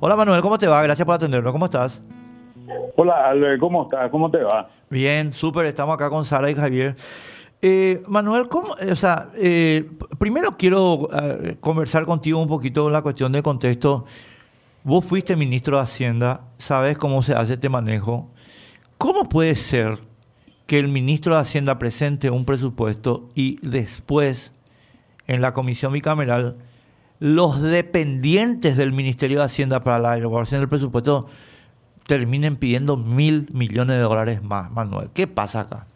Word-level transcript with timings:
Hola 0.00 0.14
Manuel, 0.14 0.40
¿cómo 0.42 0.56
te 0.58 0.68
va? 0.68 0.80
Gracias 0.80 1.04
por 1.04 1.16
atendernos. 1.16 1.52
¿Cómo 1.52 1.64
estás? 1.64 2.00
Hola 2.94 3.30
Albert, 3.30 3.58
¿cómo 3.58 3.82
estás? 3.82 4.08
¿Cómo 4.12 4.30
te 4.30 4.38
va? 4.38 4.68
Bien, 4.88 5.32
súper. 5.32 5.66
Estamos 5.66 5.92
acá 5.92 6.08
con 6.08 6.24
Sara 6.24 6.48
y 6.48 6.54
Javier. 6.54 6.94
Eh, 7.60 8.00
Manuel, 8.06 8.46
¿cómo, 8.48 8.68
o 8.74 8.94
sea, 8.94 9.26
eh, 9.34 9.90
primero 10.20 10.56
quiero 10.56 11.08
eh, 11.12 11.56
conversar 11.58 12.06
contigo 12.06 12.40
un 12.40 12.46
poquito 12.46 12.88
la 12.90 13.02
cuestión 13.02 13.32
de 13.32 13.42
contexto. 13.42 14.04
Vos 14.84 15.04
fuiste 15.04 15.34
ministro 15.34 15.78
de 15.78 15.82
Hacienda, 15.82 16.42
sabes 16.58 16.96
cómo 16.96 17.24
se 17.24 17.34
hace 17.34 17.54
este 17.54 17.68
manejo. 17.68 18.30
¿Cómo 18.98 19.28
puede 19.28 19.56
ser 19.56 19.98
que 20.68 20.78
el 20.78 20.86
ministro 20.86 21.34
de 21.34 21.40
Hacienda 21.40 21.80
presente 21.80 22.30
un 22.30 22.44
presupuesto 22.44 23.30
y 23.34 23.58
después 23.66 24.52
en 25.26 25.40
la 25.40 25.54
comisión 25.54 25.92
bicameral 25.92 26.56
los 27.20 27.60
dependientes 27.60 28.76
del 28.76 28.92
Ministerio 28.92 29.38
de 29.38 29.44
Hacienda 29.44 29.80
para 29.80 29.98
la 29.98 30.16
elaboración 30.16 30.60
del 30.60 30.68
presupuesto 30.68 31.26
terminen 32.06 32.56
pidiendo 32.56 32.96
mil 32.96 33.46
millones 33.52 33.96
de 33.96 34.02
dólares 34.02 34.42
más, 34.42 34.70
Manuel. 34.72 35.08
¿Qué 35.14 35.26
pasa 35.26 35.60
acá? 35.60 35.86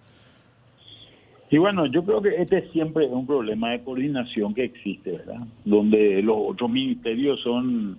Y 1.50 1.58
bueno, 1.58 1.86
yo 1.86 2.02
creo 2.04 2.22
que 2.22 2.30
este 2.36 2.70
siempre 2.70 3.04
es 3.04 3.12
un 3.12 3.26
problema 3.26 3.70
de 3.70 3.82
coordinación 3.82 4.54
que 4.54 4.64
existe, 4.64 5.12
¿verdad? 5.12 5.46
Donde 5.64 6.22
los 6.22 6.36
otros 6.38 6.70
ministerios 6.70 7.40
son 7.42 7.98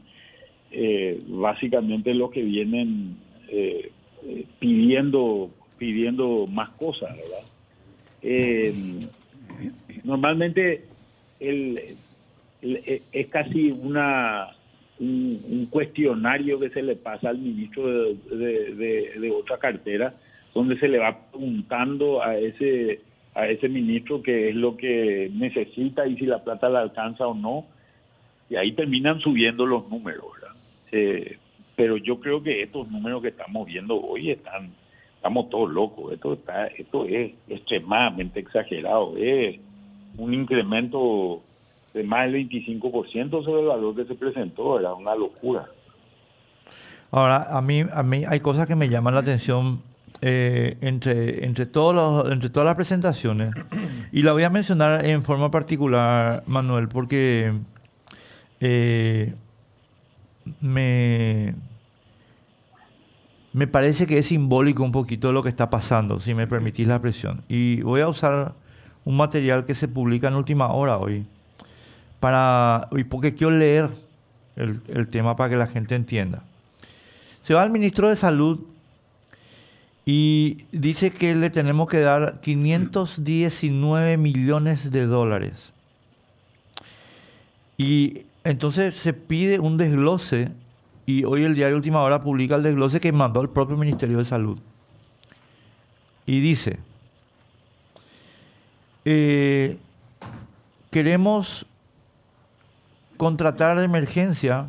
eh, 0.71 1.19
básicamente 1.27 2.13
los 2.13 2.31
que 2.31 2.41
vienen 2.41 3.16
eh, 3.49 3.91
eh, 4.25 4.45
pidiendo 4.59 5.52
pidiendo 5.77 6.47
más 6.47 6.69
cosas, 6.71 7.09
¿verdad? 7.16 7.44
normalmente 10.03 10.85
el, 11.39 11.77
eh, 11.77 11.95
es 12.63 13.27
casi 13.27 13.72
una 13.72 14.55
un, 14.99 15.67
cuestionario 15.70 16.59
que 16.59 16.70
se 16.70 16.81
le 16.81 16.95
pasa 16.95 17.30
al 17.30 17.38
ministro 17.38 17.88
de, 17.88 19.33
otra 19.38 19.58
cartera, 19.58 20.14
donde 20.53 20.78
se 20.80 20.88
le 20.88 21.00
va 21.00 21.30
preguntando 21.31 22.23
a 22.23 22.38
ese 22.38 23.02
a 23.36 23.47
ese 23.47 23.67
ministro 23.67 24.22
qué 24.22 24.50
es 24.50 24.55
lo 24.55 24.78
que 24.78 25.31
necesita 25.33 26.05
y 26.05 26.16
si 26.17 26.28
la 26.28 26.44
plata 26.44 26.70
le 26.70 26.78
alcanza 26.78 27.25
o 27.25 27.33
no, 27.33 27.66
y 28.47 28.55
ahí 28.55 28.73
terminan 28.73 29.20
subiendo 29.22 29.66
los 29.66 29.89
números. 29.89 30.25
Eh, 30.92 31.39
pero 31.75 31.98
yo 31.98 32.20
creo 32.20 32.44
que 32.44 32.61
estos 32.61 32.88
números 32.92 33.23
que 33.23 33.30
estamos 33.30 33.66
viendo 33.66 34.00
hoy 34.00 34.30
están, 34.30 34.70
estamos 35.16 35.50
todos 35.50 35.72
locos, 35.72 36.14
esto 36.14 36.33
está, 36.33 36.67
esto 36.67 37.05
es 37.05 37.33
extremadamente 37.50 38.39
exagerado, 38.39 39.17
es 39.17 39.59
un 40.20 40.36
incremento 40.36 41.42
de 41.94 42.03
más 42.03 42.31
del 42.31 42.49
25% 42.49 43.44
sobre 43.44 43.61
el 43.61 43.67
valor 43.67 43.95
que 43.95 44.05
se 44.05 44.16
presentó, 44.16 44.80
era 44.80 44.94
una 44.94 45.16
locura. 45.16 45.67
Ahora, 47.11 47.47
a 47.55 47.61
mí, 47.61 47.83
a 47.91 48.02
mí 48.02 48.23
hay 48.27 48.39
cosas 48.39 48.66
que 48.66 48.75
me 48.75 48.89
llaman 48.89 49.13
la 49.13 49.19
atención 49.19 49.81
eh, 50.21 50.77
entre, 50.81 51.45
entre, 51.45 51.67
todos 51.67 52.31
entre 52.31 52.49
todas 52.49 52.66
las 52.66 52.75
presentaciones. 52.75 53.53
Y 54.11 54.23
la 54.23 54.33
voy 54.33 54.44
a 54.44 54.49
mencionar 54.49 55.05
en 55.05 55.23
forma 55.23 55.52
particular, 55.52 56.44
Manuel, 56.47 56.88
porque 56.88 57.53
eh, 58.59 59.36
me, 60.59 61.53
me 63.53 63.67
parece 63.67 64.08
que 64.08 64.17
es 64.17 64.27
simbólico 64.27 64.83
un 64.83 64.91
poquito 64.91 65.31
lo 65.31 65.44
que 65.44 65.49
está 65.49 65.69
pasando, 65.69 66.19
si 66.19 66.33
me 66.33 66.47
permitís 66.47 66.88
la 66.88 66.99
presión. 66.99 67.44
Y 67.47 67.81
voy 67.81 68.02
a 68.02 68.08
usar 68.08 68.55
un 69.05 69.17
material 69.17 69.66
que 69.66 69.75
se 69.75 69.88
publica 69.88 70.30
en 70.30 70.36
última 70.36 70.71
hora 70.73 70.97
hoy 70.97 71.27
para, 72.23 72.88
y 72.93 73.03
porque 73.03 73.35
quiero 73.35 73.52
leer 73.52 73.89
el, 74.55 75.09
tema 75.09 75.35
para 75.35 75.49
que 75.49 75.57
la 75.57 75.67
gente 75.67 75.93
entienda. 75.93 76.41
Se 77.41 77.53
va 77.53 77.63
al 77.63 77.69
ministro 77.69 78.07
de 78.07 78.15
Salud 78.15 78.61
y 80.05 80.63
dice 80.71 81.11
que 81.11 81.35
le 81.35 81.49
tenemos 81.49 81.89
que 81.89 81.99
dar 81.99 82.39
519 82.39 84.15
millones 84.15 84.89
de 84.89 85.05
dólares. 85.05 85.73
Y 87.77 88.21
entonces 88.45 88.95
se 88.95 89.11
pide 89.11 89.59
un 89.59 89.75
desglose 89.77 90.49
y 91.05 91.25
hoy 91.25 91.43
el 91.43 91.55
diario 91.55 91.75
Última 91.75 92.03
Hora 92.03 92.23
publica 92.23 92.55
el 92.55 92.64
desglose 92.64 93.02
que 93.02 93.11
mandó 93.11 93.42
el 93.42 93.49
propio 93.49 93.75
Ministerio 93.75 94.19
de 94.19 94.23
Salud. 94.23 94.58
Y 96.25 96.39
dice, 96.39 96.80
eh, 99.03 99.77
queremos 100.89 101.65
contratar 103.23 103.80
de 103.80 103.86
emergencia 103.86 104.67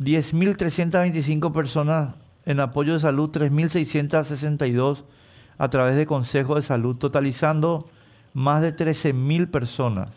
10.325 0.00 1.50
personas 1.50 2.14
en 2.44 2.60
apoyo 2.60 2.92
de 2.92 3.00
salud, 3.00 3.30
3.662 3.30 5.04
a 5.56 5.70
través 5.70 5.96
de 5.96 6.04
Consejo 6.04 6.56
de 6.56 6.62
Salud, 6.62 6.96
totalizando 6.96 7.88
más 8.34 8.60
de 8.60 8.76
13.000 8.76 9.50
personas. 9.50 10.10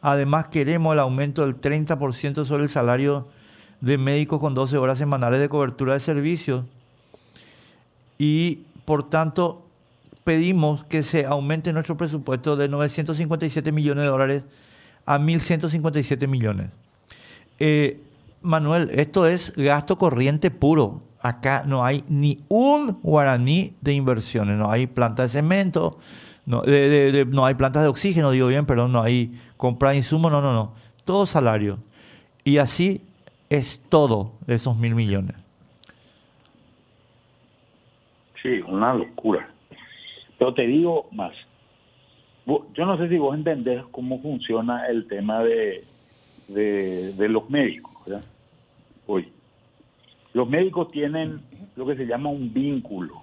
Además, 0.00 0.46
queremos 0.46 0.92
el 0.92 1.00
aumento 1.00 1.42
del 1.42 1.60
30% 1.60 2.44
sobre 2.44 2.62
el 2.62 2.70
salario 2.70 3.26
de 3.80 3.98
médicos 3.98 4.38
con 4.38 4.54
12 4.54 4.76
horas 4.76 4.98
semanales 4.98 5.40
de 5.40 5.48
cobertura 5.48 5.94
de 5.94 6.00
servicios 6.00 6.64
y, 8.16 8.60
por 8.84 9.10
tanto, 9.10 9.66
pedimos 10.22 10.84
que 10.84 11.02
se 11.02 11.26
aumente 11.26 11.72
nuestro 11.72 11.96
presupuesto 11.96 12.54
de 12.54 12.68
957 12.68 13.72
millones 13.72 14.04
de 14.04 14.08
dólares 14.08 14.44
a 15.06 15.18
1.157 15.18 16.28
millones. 16.28 16.70
Eh, 17.58 18.00
Manuel, 18.42 18.90
esto 18.92 19.26
es 19.26 19.52
gasto 19.56 19.96
corriente 19.96 20.50
puro. 20.50 21.00
Acá 21.20 21.62
no 21.66 21.84
hay 21.84 22.04
ni 22.08 22.40
un 22.48 23.00
guaraní 23.02 23.72
de 23.80 23.94
inversiones, 23.94 24.58
no 24.58 24.70
hay 24.70 24.86
planta 24.86 25.22
de 25.22 25.28
cemento, 25.28 25.98
no, 26.44 26.62
hay 27.44 27.54
plantas 27.54 27.82
de 27.82 27.88
oxígeno, 27.88 28.30
digo 28.30 28.46
bien, 28.46 28.66
perdón, 28.66 28.92
no 28.92 29.02
hay 29.02 29.32
compra 29.56 29.90
de 29.90 29.96
insumos, 29.96 30.30
no, 30.30 30.40
no, 30.40 30.52
no. 30.52 30.74
Todo 31.04 31.26
salario. 31.26 31.78
Y 32.44 32.58
así 32.58 33.02
es 33.50 33.80
todo 33.88 34.32
de 34.46 34.54
esos 34.54 34.76
mil 34.76 34.94
millones. 34.94 35.34
Sí, 38.40 38.60
una 38.68 38.94
locura. 38.94 39.48
Pero 40.38 40.54
te 40.54 40.66
digo 40.66 41.08
más, 41.10 41.32
yo 42.46 42.86
no 42.86 42.96
sé 42.96 43.08
si 43.08 43.18
vos 43.18 43.34
entendés 43.34 43.82
cómo 43.90 44.20
funciona 44.20 44.86
el 44.86 45.08
tema 45.08 45.42
de, 45.42 45.84
de, 46.48 47.28
los 47.28 47.50
médicos. 47.50 47.92
Hoy. 49.06 49.28
Los 50.32 50.48
médicos 50.48 50.90
tienen 50.90 51.40
lo 51.74 51.86
que 51.86 51.96
se 51.96 52.06
llama 52.06 52.30
un 52.30 52.52
vínculo. 52.52 53.22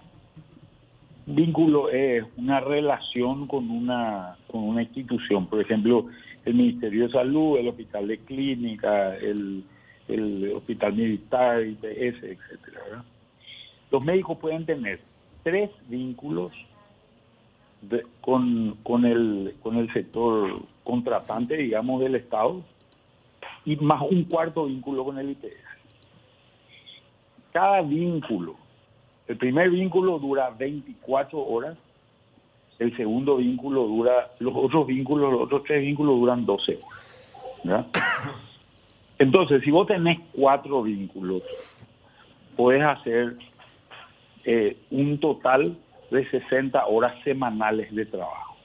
Un 1.25 1.35
vínculo 1.35 1.89
es 1.89 2.25
una 2.35 2.59
relación 2.59 3.47
con 3.47 3.69
una, 3.69 4.35
con 4.47 4.63
una 4.63 4.81
institución, 4.81 5.47
por 5.47 5.61
ejemplo, 5.61 6.07
el 6.44 6.53
Ministerio 6.55 7.07
de 7.07 7.13
Salud, 7.13 7.57
el 7.57 7.69
Hospital 7.69 8.07
de 8.07 8.17
Clínica, 8.17 9.16
el, 9.16 9.63
el 10.09 10.51
Hospital 10.53 10.94
Militar, 10.94 11.66
IPS, 11.66 12.23
etcétera. 12.23 13.05
Los 13.90 14.03
médicos 14.03 14.38
pueden 14.40 14.66
tener 14.66 15.00
tres 15.44 15.69
vínculos 15.88 16.51
con, 18.22 18.78
con, 18.84 19.06
el, 19.06 19.56
con 19.62 19.78
el 19.78 19.92
sector 19.94 20.62
contratante, 20.84 21.58
digamos, 21.58 22.02
del 22.02 22.16
Estado, 22.16 22.62
y 23.66 23.76
más 23.78 24.02
un 24.02 24.24
cuarto 24.26 24.66
vínculo 24.66 25.06
con 25.06 25.20
el 25.20 25.32
IPS. 25.32 25.54
Cada 27.52 27.82
vínculo, 27.82 28.56
el 29.28 29.38
primer 29.38 29.70
vínculo 29.70 30.20
dura 30.20 30.50
24 30.50 31.40
horas, 31.40 31.78
el 32.80 32.96
segundo 32.98 33.38
vínculo 33.38 33.86
dura, 33.88 34.32
los 34.40 34.54
otros 34.56 34.88
vínculos, 34.88 35.32
los 35.32 35.42
otros 35.44 35.64
tres 35.64 35.82
vínculos 35.82 36.20
duran 36.20 36.46
12 36.46 36.80
horas. 37.64 37.86
Entonces, 39.20 39.62
si 39.64 39.72
vos 39.72 39.88
tenés 39.88 40.20
cuatro 40.34 40.84
vínculos, 40.84 41.44
puedes 42.58 42.84
hacer 42.84 43.38
eh, 44.44 44.76
un 44.91 45.20
total 45.20 45.78
de 46.14 46.30
60 46.30 46.86
horas 46.86 47.14
semanales 47.24 47.94
de 47.94 48.06
trabajo. 48.06 48.56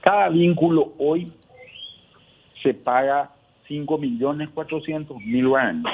Cada 0.00 0.28
vínculo 0.30 0.94
hoy 0.98 1.32
se 2.62 2.74
paga 2.74 3.30
5.400.000 3.68 5.42
yuanes. 5.42 5.92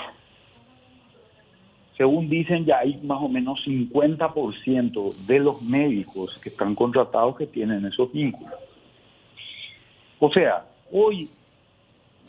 Según 1.97 2.29
dicen, 2.29 2.65
ya 2.65 2.79
hay 2.79 2.97
más 3.03 3.19
o 3.21 3.29
menos 3.29 3.67
50% 3.67 5.15
de 5.27 5.39
los 5.41 5.61
médicos 5.61 6.39
que 6.39 6.49
están 6.49 6.77
contratados 6.77 7.37
que 7.37 7.47
tienen 7.47 7.85
esos 7.85 8.13
vínculos. 8.13 8.55
O 10.21 10.31
sea, 10.31 10.65
hoy 10.93 11.29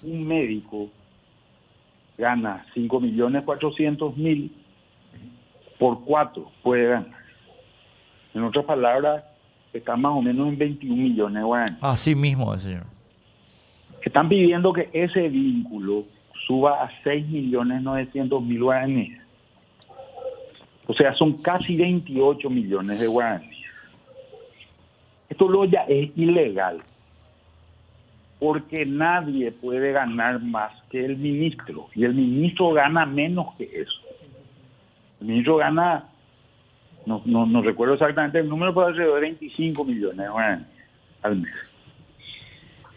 un 0.02 0.28
médico 0.28 0.90
gana 2.18 2.66
5.400.000 2.76 4.50
por 5.78 6.04
cuatro 6.04 6.52
puede 6.62 6.90
ganar. 6.90 7.19
En 8.34 8.44
otras 8.44 8.66
palabras, 8.66 9.24
está 9.74 9.96
más 9.96 10.14
o 10.14 10.22
menos 10.22 10.48
en 10.48 10.58
21 10.58 10.96
millones 10.96 11.36
de 11.36 11.44
guaraníes. 11.44 11.84
Así 11.84 12.16
mismo, 12.16 12.56
señor. 12.58 12.84
Están 14.02 14.30
pidiendo 14.30 14.72
que 14.74 14.90
ese 14.94 15.28
vínculo 15.28 16.06
suba 16.48 16.84
a 16.84 16.90
6.900.000 17.04 18.62
guaraníes. 18.62 19.20
O 20.88 20.94
sea, 20.94 21.14
son 21.14 21.34
casi 21.42 21.76
28 21.76 22.50
millones 22.50 23.00
de 23.00 23.08
guaraníes. 23.08 23.60
Esto 25.30 25.48
luego 25.48 25.66
ya 25.66 25.82
es 25.82 26.10
ilegal, 26.18 26.82
porque 28.40 28.86
nadie 28.86 29.52
puede 29.52 29.92
ganar 29.92 30.42
más 30.42 30.74
que 30.90 31.06
el 31.06 31.18
ministro, 31.18 31.88
y 31.94 32.04
el 32.06 32.16
ministro 32.16 32.74
gana 32.74 33.06
menos 33.06 33.54
que 33.56 33.66
eso. 33.66 34.02
El 35.22 35.28
ministro 35.28 35.58
gana, 35.58 36.09
no, 37.26 37.46
no, 37.46 37.62
recuerdo 37.62 37.96
exactamente 37.96 38.40
el 38.40 38.48
número, 38.48 38.74
pero 38.74 38.88
alrededor 38.88 39.16
de 39.16 39.22
25 39.22 39.84
millones 39.84 40.28
al 41.24 41.36
mes. 41.38 41.54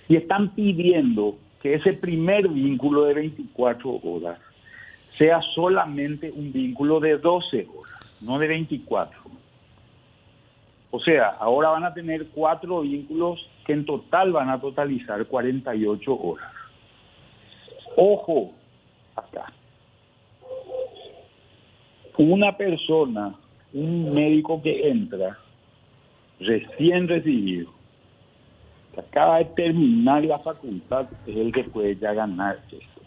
Y 0.09 0.17
están 0.17 0.51
pidiendo 0.51 1.39
que 1.63 1.75
ese 1.75 1.95
primer 1.95 2.49
vínculo 2.49 3.05
de 3.05 3.15
24 3.15 4.01
horas 4.03 4.39
sea 5.17 5.41
solamente 5.55 6.31
un 6.31 6.53
vínculo 6.53 7.01
de 7.01 7.17
12 7.17 7.67
horas, 7.75 8.01
no 8.21 8.39
de 8.39 8.49
24. 8.49 9.19
O 10.91 11.01
sea, 11.01 11.29
ahora 11.41 11.71
van 11.71 11.85
a 11.85 11.95
tener 11.95 12.27
cuatro 12.35 12.83
vínculos 12.83 13.49
que 13.65 13.73
en 13.73 13.87
total 13.87 14.33
van 14.33 14.51
a 14.51 14.61
totalizar 14.61 15.25
48 15.25 16.13
horas. 16.13 16.53
Ojo, 17.97 18.53
acá. 19.17 19.53
Una 22.19 22.57
persona, 22.57 23.35
un 23.75 24.15
médico 24.15 24.61
que 24.63 24.89
entra 24.89 25.39
recién 26.41 27.09
recibido, 27.09 27.71
acaba 28.97 29.39
de 29.39 29.47
terminar 29.47 30.25
la 30.25 30.39
facultad 30.39 31.07
es 31.27 31.37
el 31.37 31.53
que 31.53 31.65
puede 31.65 31.97
ya 31.97 32.13
ganar 32.13 32.59
esto. 32.67 33.01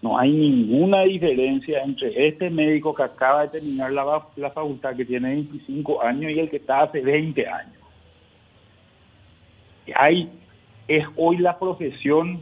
No 0.00 0.16
hay 0.16 0.30
ninguna 0.30 1.02
diferencia 1.02 1.82
entre 1.82 2.28
este 2.28 2.48
médico 2.50 2.94
que 2.94 3.02
acaba 3.02 3.42
de 3.42 3.48
terminar 3.48 3.92
la, 3.92 4.26
la 4.36 4.50
facultad, 4.50 4.94
que 4.94 5.04
tiene 5.04 5.30
25 5.30 6.02
años, 6.02 6.30
y 6.30 6.38
el 6.38 6.48
que 6.48 6.58
está 6.58 6.82
hace 6.82 7.00
20 7.00 7.46
años. 7.48 7.74
Hay, 9.96 10.30
es 10.86 11.04
hoy 11.16 11.38
la 11.38 11.58
profesión 11.58 12.40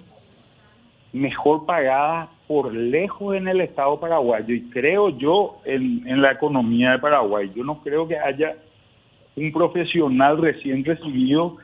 mejor 1.12 1.64
pagada 1.64 2.28
por 2.46 2.72
lejos 2.72 3.37
en 3.37 3.48
el 3.48 3.60
Estado 3.60 3.98
paraguayo 3.98 4.54
y 4.54 4.69
creo 4.70 5.10
yo 5.10 5.58
en, 5.64 6.06
en 6.06 6.22
la 6.22 6.32
economía 6.32 6.93
de 6.93 6.98
Paraguay. 6.98 7.50
Yo 7.54 7.64
no 7.64 7.82
creo 7.82 8.06
que 8.06 8.19
haya 8.19 8.56
un 9.37 9.52
profesional 9.52 10.38
recién 10.38 10.84
recibido 10.84 11.56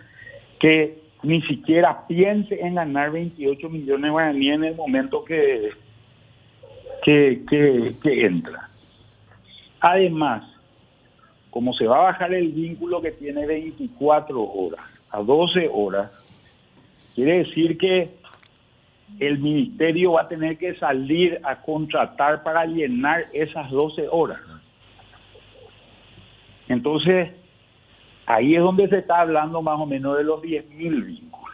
que 0.58 1.02
ni 1.23 1.40
siquiera 1.43 2.06
piense 2.06 2.61
en 2.61 2.75
ganar 2.75 3.12
28 3.12 3.69
millones 3.69 4.02
de 4.02 4.11
guaraníes 4.11 4.55
en 4.56 4.64
el 4.64 4.75
momento 4.75 5.25
que, 5.25 5.70
que, 7.05 7.43
que, 8.02 8.26
entra. 8.26 8.69
Además, 9.81 10.44
como 11.50 11.73
se 11.75 11.87
va 11.87 11.99
a 11.99 12.12
bajar 12.12 12.35
el 12.35 12.49
vínculo 12.49 13.00
que 13.00 13.12
tiene 13.12 13.46
24 13.46 14.43
horas 14.43 14.85
a 15.11 15.20
12 15.23 15.70
horas, 15.73 16.11
quiere 17.14 17.44
decir 17.44 17.78
que 17.78 18.11
el 19.19 19.38
ministerio 19.38 20.12
va 20.12 20.23
a 20.23 20.29
tener 20.29 20.59
que 20.59 20.75
salir 20.76 21.41
a 21.44 21.61
contratar 21.62 22.43
para 22.43 22.64
llenar 22.67 23.25
esas 23.32 23.70
12 23.70 24.09
horas. 24.11 24.41
Entonces, 26.69 27.31
Ahí 28.26 28.55
es 28.55 28.62
donde 28.62 28.88
se 28.88 28.99
está 28.99 29.20
hablando 29.20 29.62
más 29.62 29.79
o 29.79 29.87
menos 29.87 30.17
de 30.17 30.25
los 30.25 30.41
10.000 30.41 31.05
vínculos. 31.05 31.50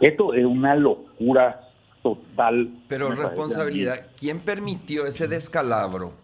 Esto 0.00 0.32
es 0.32 0.46
una 0.46 0.74
locura 0.74 1.60
total. 2.02 2.70
Pero 2.88 3.10
responsabilidad, 3.10 4.06
¿quién 4.18 4.40
permitió 4.40 5.06
ese 5.06 5.28
descalabro? 5.28 6.14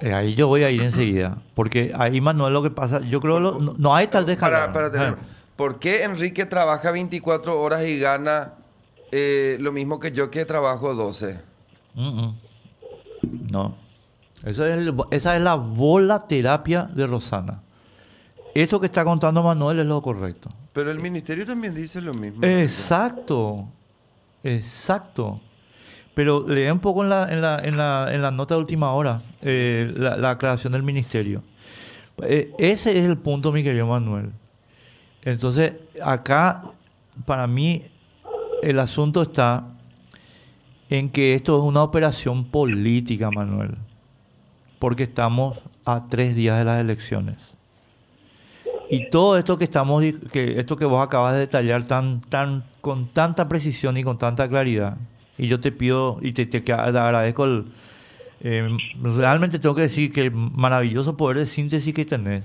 Eh, 0.00 0.14
ahí 0.14 0.34
yo 0.34 0.48
voy 0.48 0.62
a 0.62 0.70
ir 0.70 0.82
enseguida, 0.82 1.38
porque 1.54 1.92
ahí 1.94 2.20
Manuel 2.20 2.54
lo 2.54 2.62
que 2.62 2.70
pasa, 2.70 3.00
yo 3.00 3.20
creo 3.20 3.40
lo, 3.40 3.58
no, 3.58 3.94
hay 3.94 4.06
tal 4.06 4.24
descalabro. 4.24 4.72
Para, 4.72 4.90
para 4.90 5.18
¿Por 5.58 5.80
qué 5.80 6.04
Enrique 6.04 6.46
trabaja 6.46 6.92
24 6.92 7.60
horas 7.60 7.84
y 7.84 7.98
gana 7.98 8.52
eh, 9.10 9.56
lo 9.58 9.72
mismo 9.72 9.98
que 9.98 10.12
yo 10.12 10.30
que 10.30 10.44
trabajo 10.44 10.94
12? 10.94 11.36
No. 13.50 13.74
Eso 14.44 14.64
es 14.64 14.94
esa 15.10 15.36
es 15.36 15.42
la 15.42 15.56
bola 15.56 16.28
terapia 16.28 16.84
de 16.84 17.08
Rosana. 17.08 17.60
Eso 18.54 18.78
que 18.78 18.86
está 18.86 19.04
contando 19.04 19.42
Manuel 19.42 19.80
es 19.80 19.86
lo 19.86 20.00
correcto. 20.00 20.48
Pero 20.72 20.92
el 20.92 21.00
ministerio 21.00 21.44
también 21.44 21.74
dice 21.74 22.00
lo 22.00 22.14
mismo. 22.14 22.46
Exacto, 22.46 23.66
exacto. 24.44 25.40
Pero 26.14 26.46
lee 26.46 26.70
un 26.70 26.78
poco 26.78 27.02
en 27.02 27.08
la, 27.08 27.32
en 27.32 27.42
la, 27.42 27.58
en 27.58 27.76
la, 27.76 28.14
en 28.14 28.22
la 28.22 28.30
nota 28.30 28.54
de 28.54 28.60
última 28.60 28.92
hora 28.92 29.22
eh, 29.42 29.92
la, 29.96 30.30
aclaración 30.30 30.72
del 30.72 30.84
ministerio. 30.84 31.42
Eh, 32.22 32.52
ese 32.60 32.96
es 32.96 33.04
el 33.04 33.18
punto, 33.18 33.50
mi 33.50 33.64
querido 33.64 33.88
Manuel. 33.88 34.30
Entonces, 35.22 35.74
acá, 36.02 36.64
para 37.26 37.46
mí, 37.46 37.84
el 38.62 38.78
asunto 38.78 39.22
está 39.22 39.66
en 40.88 41.10
que 41.10 41.34
esto 41.34 41.56
es 41.58 41.62
una 41.62 41.82
operación 41.82 42.44
política, 42.44 43.30
Manuel 43.30 43.76
porque 44.78 45.04
estamos 45.04 45.58
a 45.84 46.06
tres 46.08 46.34
días 46.34 46.58
de 46.58 46.64
las 46.64 46.80
elecciones. 46.80 47.36
Y 48.90 49.10
todo 49.10 49.36
esto 49.36 49.58
que 49.58 49.64
estamos, 49.64 50.02
que 50.32 50.58
esto 50.58 50.76
que 50.76 50.84
vos 50.84 51.04
acabas 51.04 51.34
de 51.34 51.40
detallar 51.40 51.86
tan, 51.86 52.20
tan, 52.22 52.64
con 52.80 53.08
tanta 53.08 53.48
precisión 53.48 53.96
y 53.96 54.04
con 54.04 54.18
tanta 54.18 54.48
claridad, 54.48 54.96
y 55.36 55.46
yo 55.46 55.60
te 55.60 55.72
pido 55.72 56.18
y 56.22 56.32
te, 56.32 56.46
te, 56.46 56.72
agradezco, 56.72 57.64
eh, 58.40 58.76
realmente 59.02 59.58
tengo 59.58 59.74
que 59.74 59.82
decir 59.82 60.10
que 60.10 60.26
el 60.26 60.30
maravilloso 60.32 61.16
poder 61.16 61.38
de 61.38 61.46
síntesis 61.46 61.92
que 61.92 62.04
tenés. 62.04 62.44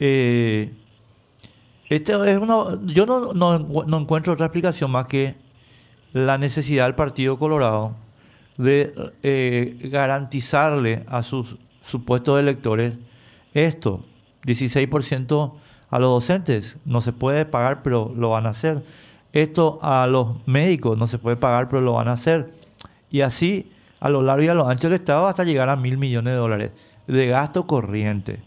Eh, 0.00 0.72
este 1.90 2.12
es 2.30 2.38
uno, 2.38 2.80
yo 2.86 3.04
no, 3.04 3.34
no, 3.34 3.58
no 3.58 3.98
encuentro 3.98 4.32
otra 4.32 4.46
explicación 4.46 4.90
más 4.92 5.06
que 5.06 5.34
la 6.12 6.38
necesidad 6.38 6.84
del 6.84 6.94
Partido 6.94 7.38
Colorado 7.38 7.94
de 8.56 9.12
eh, 9.22 9.88
garantizarle 9.90 11.04
a 11.08 11.22
sus 11.22 11.56
supuestos 11.82 12.38
electores 12.38 12.94
esto, 13.54 14.02
16% 14.44 15.54
a 15.90 15.98
los 15.98 16.10
docentes, 16.10 16.76
no 16.84 17.02
se 17.02 17.12
puede 17.12 17.44
pagar, 17.44 17.82
pero 17.82 18.12
lo 18.16 18.30
van 18.30 18.46
a 18.46 18.50
hacer. 18.50 18.84
Esto 19.32 19.78
a 19.82 20.06
los 20.06 20.36
médicos, 20.46 20.96
no 20.96 21.06
se 21.06 21.18
puede 21.18 21.36
pagar, 21.36 21.68
pero 21.68 21.82
lo 21.82 21.94
van 21.94 22.08
a 22.08 22.12
hacer. 22.12 22.52
Y 23.10 23.22
así, 23.22 23.72
a 23.98 24.08
lo 24.08 24.22
largo 24.22 24.44
y 24.44 24.48
a 24.48 24.54
lo 24.54 24.68
ancho 24.68 24.88
del 24.88 25.00
Estado, 25.00 25.26
hasta 25.26 25.42
llegar 25.42 25.68
a 25.68 25.76
mil 25.76 25.98
millones 25.98 26.34
de 26.34 26.38
dólares 26.38 26.70
de 27.08 27.26
gasto 27.26 27.66
corriente. 27.66 28.40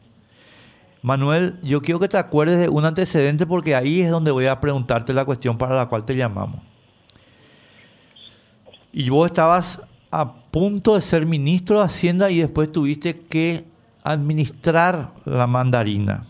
Manuel, 1.03 1.59
yo 1.61 1.81
quiero 1.81 1.99
que 1.99 2.07
te 2.07 2.17
acuerdes 2.17 2.61
de 2.61 2.69
un 2.69 2.85
antecedente 2.85 3.45
porque 3.45 3.75
ahí 3.75 4.01
es 4.01 4.09
donde 4.09 4.31
voy 4.31 4.47
a 4.47 4.61
preguntarte 4.61 5.13
la 5.13 5.25
cuestión 5.25 5.57
para 5.57 5.75
la 5.75 5.87
cual 5.87 6.05
te 6.05 6.15
llamamos. 6.15 6.61
Y 8.93 9.09
vos 9.09 9.25
estabas 9.25 9.81
a 10.11 10.33
punto 10.49 10.95
de 10.95 11.01
ser 11.01 11.25
ministro 11.25 11.79
de 11.79 11.85
Hacienda 11.85 12.31
y 12.31 12.39
después 12.39 12.71
tuviste 12.71 13.19
que 13.19 13.65
administrar 14.01 15.11
la 15.25 15.45
mandarina. 15.45 16.21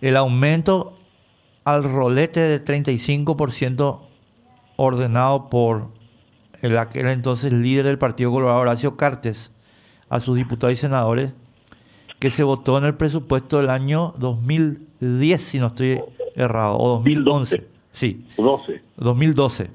El 0.00 0.16
aumento 0.16 0.98
al 1.64 1.84
rolete 1.84 2.40
de 2.40 2.64
35% 2.64 4.00
ordenado 4.74 5.48
por 5.48 5.90
el 6.60 6.76
aquel 6.76 7.06
entonces 7.06 7.52
líder 7.52 7.84
del 7.84 7.98
Partido 7.98 8.32
Colorado, 8.32 8.58
Horacio 8.58 8.96
Cartes, 8.96 9.52
a 10.08 10.18
sus 10.18 10.36
diputados 10.36 10.74
y 10.74 10.76
senadores, 10.76 11.32
que 12.26 12.30
se 12.30 12.42
votó 12.42 12.76
en 12.76 12.84
el 12.84 12.94
presupuesto 12.96 13.58
del 13.58 13.70
año 13.70 14.12
2010, 14.18 15.40
si 15.40 15.60
no 15.60 15.68
estoy 15.68 16.00
errado, 16.34 16.76
o 16.76 16.96
2011. 16.96 17.64
Sí. 17.92 18.24
12. 18.36 18.82
2012. 18.96 19.70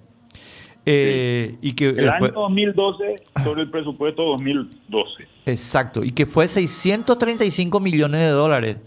Eh, 0.85 1.55
y 1.61 1.71
que 1.71 1.87
el 1.91 2.09
año 2.09 2.27
2012 2.27 3.23
sobre 3.41 3.61
el 3.61 3.71
presupuesto 3.71 4.23
2012. 4.23 5.27
Exacto, 5.45 6.03
y 6.03 6.11
que 6.11 6.25
fue 6.25 6.49
635 6.49 7.79
millones 7.79 8.19
de 8.19 8.29
dólares 8.31 8.77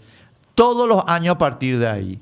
todos 0.53 0.87
los 0.87 1.03
años 1.07 1.33
a 1.33 1.37
partir 1.39 1.79
de 1.79 1.87
ahí. 1.87 2.19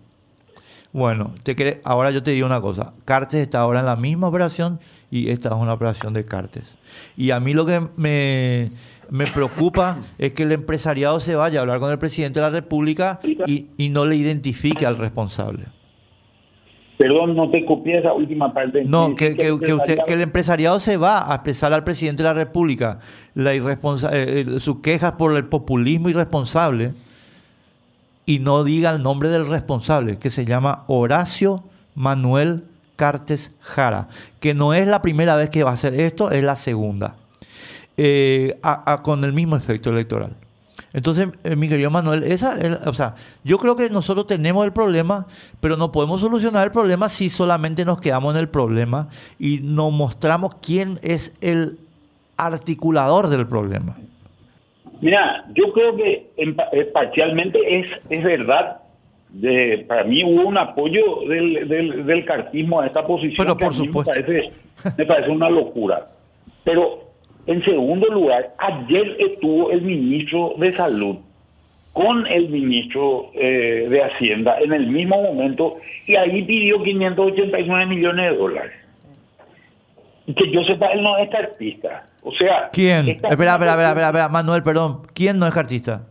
Bueno, 0.93 1.33
te 1.41 1.81
ahora 1.83 2.11
yo 2.11 2.21
te 2.21 2.31
digo 2.31 2.45
una 2.45 2.61
cosa, 2.61 2.93
Cartes 3.03 3.39
está 3.39 3.61
ahora 3.61 3.79
en 3.79 3.87
la 3.87 3.95
misma 3.95 4.27
operación 4.27 4.79
y 5.09 5.29
esta 5.29 5.49
es 5.49 5.55
una 5.55 5.73
operación 5.73 6.13
de 6.13 6.23
Cartes. 6.23 6.77
Y 7.17 7.31
a 7.31 7.39
mí 7.39 7.55
lo 7.55 7.65
que 7.65 7.81
me, 7.97 8.69
me 9.09 9.25
preocupa 9.25 9.97
es 10.19 10.33
que 10.33 10.43
el 10.43 10.51
empresariado 10.51 11.19
se 11.19 11.33
vaya 11.33 11.59
a 11.59 11.61
hablar 11.63 11.79
con 11.79 11.91
el 11.91 11.97
presidente 11.97 12.39
de 12.39 12.45
la 12.45 12.51
República 12.51 13.19
y, 13.23 13.65
y 13.75 13.89
no 13.89 14.05
le 14.05 14.17
identifique 14.17 14.85
al 14.85 14.97
responsable. 14.97 15.65
Perdón, 16.99 17.35
no 17.35 17.49
te 17.49 17.65
copié 17.65 17.97
esa 17.97 18.13
última 18.13 18.53
parte. 18.53 18.83
No, 18.85 19.15
que, 19.15 19.35
que, 19.35 19.51
usted, 19.51 19.97
que 20.05 20.13
el 20.13 20.21
empresariado 20.21 20.79
se 20.79 20.97
va 20.97 21.31
a 21.31 21.35
expresar 21.35 21.73
al 21.73 21.83
presidente 21.83 22.21
de 22.21 22.29
la 22.29 22.35
República 22.35 22.99
la 23.33 23.55
eh, 23.55 23.65
eh, 24.11 24.59
sus 24.59 24.79
quejas 24.81 25.13
por 25.13 25.35
el 25.35 25.45
populismo 25.45 26.09
irresponsable 26.09 26.93
y 28.25 28.39
no 28.39 28.63
diga 28.63 28.91
el 28.91 29.03
nombre 29.03 29.29
del 29.29 29.47
responsable, 29.47 30.17
que 30.17 30.29
se 30.29 30.45
llama 30.45 30.83
Horacio 30.87 31.63
Manuel 31.95 32.63
Cartes 32.95 33.51
Jara, 33.59 34.07
que 34.39 34.53
no 34.53 34.73
es 34.73 34.87
la 34.87 35.01
primera 35.01 35.35
vez 35.35 35.49
que 35.49 35.63
va 35.63 35.71
a 35.71 35.73
hacer 35.73 35.93
esto, 35.93 36.31
es 36.31 36.43
la 36.43 36.55
segunda, 36.55 37.15
eh, 37.97 38.59
con 39.01 39.23
el 39.23 39.33
mismo 39.33 39.55
efecto 39.55 39.89
electoral. 39.89 40.35
Entonces, 40.93 41.29
eh, 41.43 41.55
mi 41.55 41.67
querido 41.67 41.89
Manuel, 41.89 42.23
esa, 42.23 42.55
o 42.85 42.93
sea, 42.93 43.15
yo 43.43 43.57
creo 43.57 43.75
que 43.75 43.89
nosotros 43.89 44.27
tenemos 44.27 44.63
el 44.63 44.71
problema, 44.71 45.25
pero 45.59 45.75
no 45.75 45.91
podemos 45.91 46.21
solucionar 46.21 46.65
el 46.65 46.71
problema 46.71 47.09
si 47.09 47.31
solamente 47.31 47.83
nos 47.83 47.99
quedamos 47.99 48.35
en 48.35 48.39
el 48.39 48.47
problema 48.47 49.09
y 49.39 49.59
nos 49.63 49.91
mostramos 49.91 50.55
quién 50.61 50.99
es 51.01 51.33
el 51.41 51.79
articulador 52.37 53.27
del 53.27 53.47
problema. 53.47 53.97
Mira, 55.03 55.43
yo 55.53 55.73
creo 55.73 55.97
que 55.97 56.27
eh, 56.37 56.85
parcialmente 56.93 57.59
es, 57.79 57.87
es 58.09 58.23
verdad. 58.23 58.77
De, 59.31 59.83
para 59.85 60.05
mí 60.05 60.23
hubo 60.23 60.47
un 60.47 60.57
apoyo 60.57 61.25
del, 61.27 61.67
del, 61.67 62.23
cartismo 62.23 62.79
a 62.79 62.87
esta 62.87 63.05
posición. 63.05 63.45
Pero 63.45 63.57
por 63.57 63.73
supuesto. 63.73 64.13
Me 64.15 64.23
parece, 64.23 64.51
me 64.97 65.05
parece 65.05 65.29
una 65.29 65.49
locura. 65.49 66.07
Pero 66.63 67.11
en 67.47 67.65
segundo 67.65 68.07
lugar, 68.07 68.53
ayer 68.57 69.17
estuvo 69.19 69.71
el 69.71 69.81
ministro 69.81 70.53
de 70.57 70.71
Salud 70.71 71.17
con 71.91 72.25
el 72.25 72.47
ministro 72.47 73.31
eh, 73.33 73.87
de 73.89 74.03
Hacienda 74.03 74.57
en 74.61 74.71
el 74.71 74.87
mismo 74.87 75.21
momento 75.21 75.75
y 76.07 76.15
ahí 76.15 76.43
pidió 76.43 76.81
589 76.81 77.87
millones 77.87 78.31
de 78.31 78.37
dólares. 78.37 78.82
Que 80.25 80.51
yo 80.51 80.63
sepa, 80.63 80.87
él 80.87 81.03
no 81.03 81.17
es 81.17 81.29
cartista. 81.29 82.07
O 82.23 82.31
sea... 82.31 82.69
¿Quién? 82.71 83.09
Espera, 83.09 83.33
espera, 83.33 83.53
espera, 83.55 84.07
espera, 84.07 84.29
Manuel, 84.29 84.63
perdón. 84.63 85.01
¿Quién 85.13 85.37
no 85.37 85.45
es 85.47 85.53
cartista? 85.53 86.07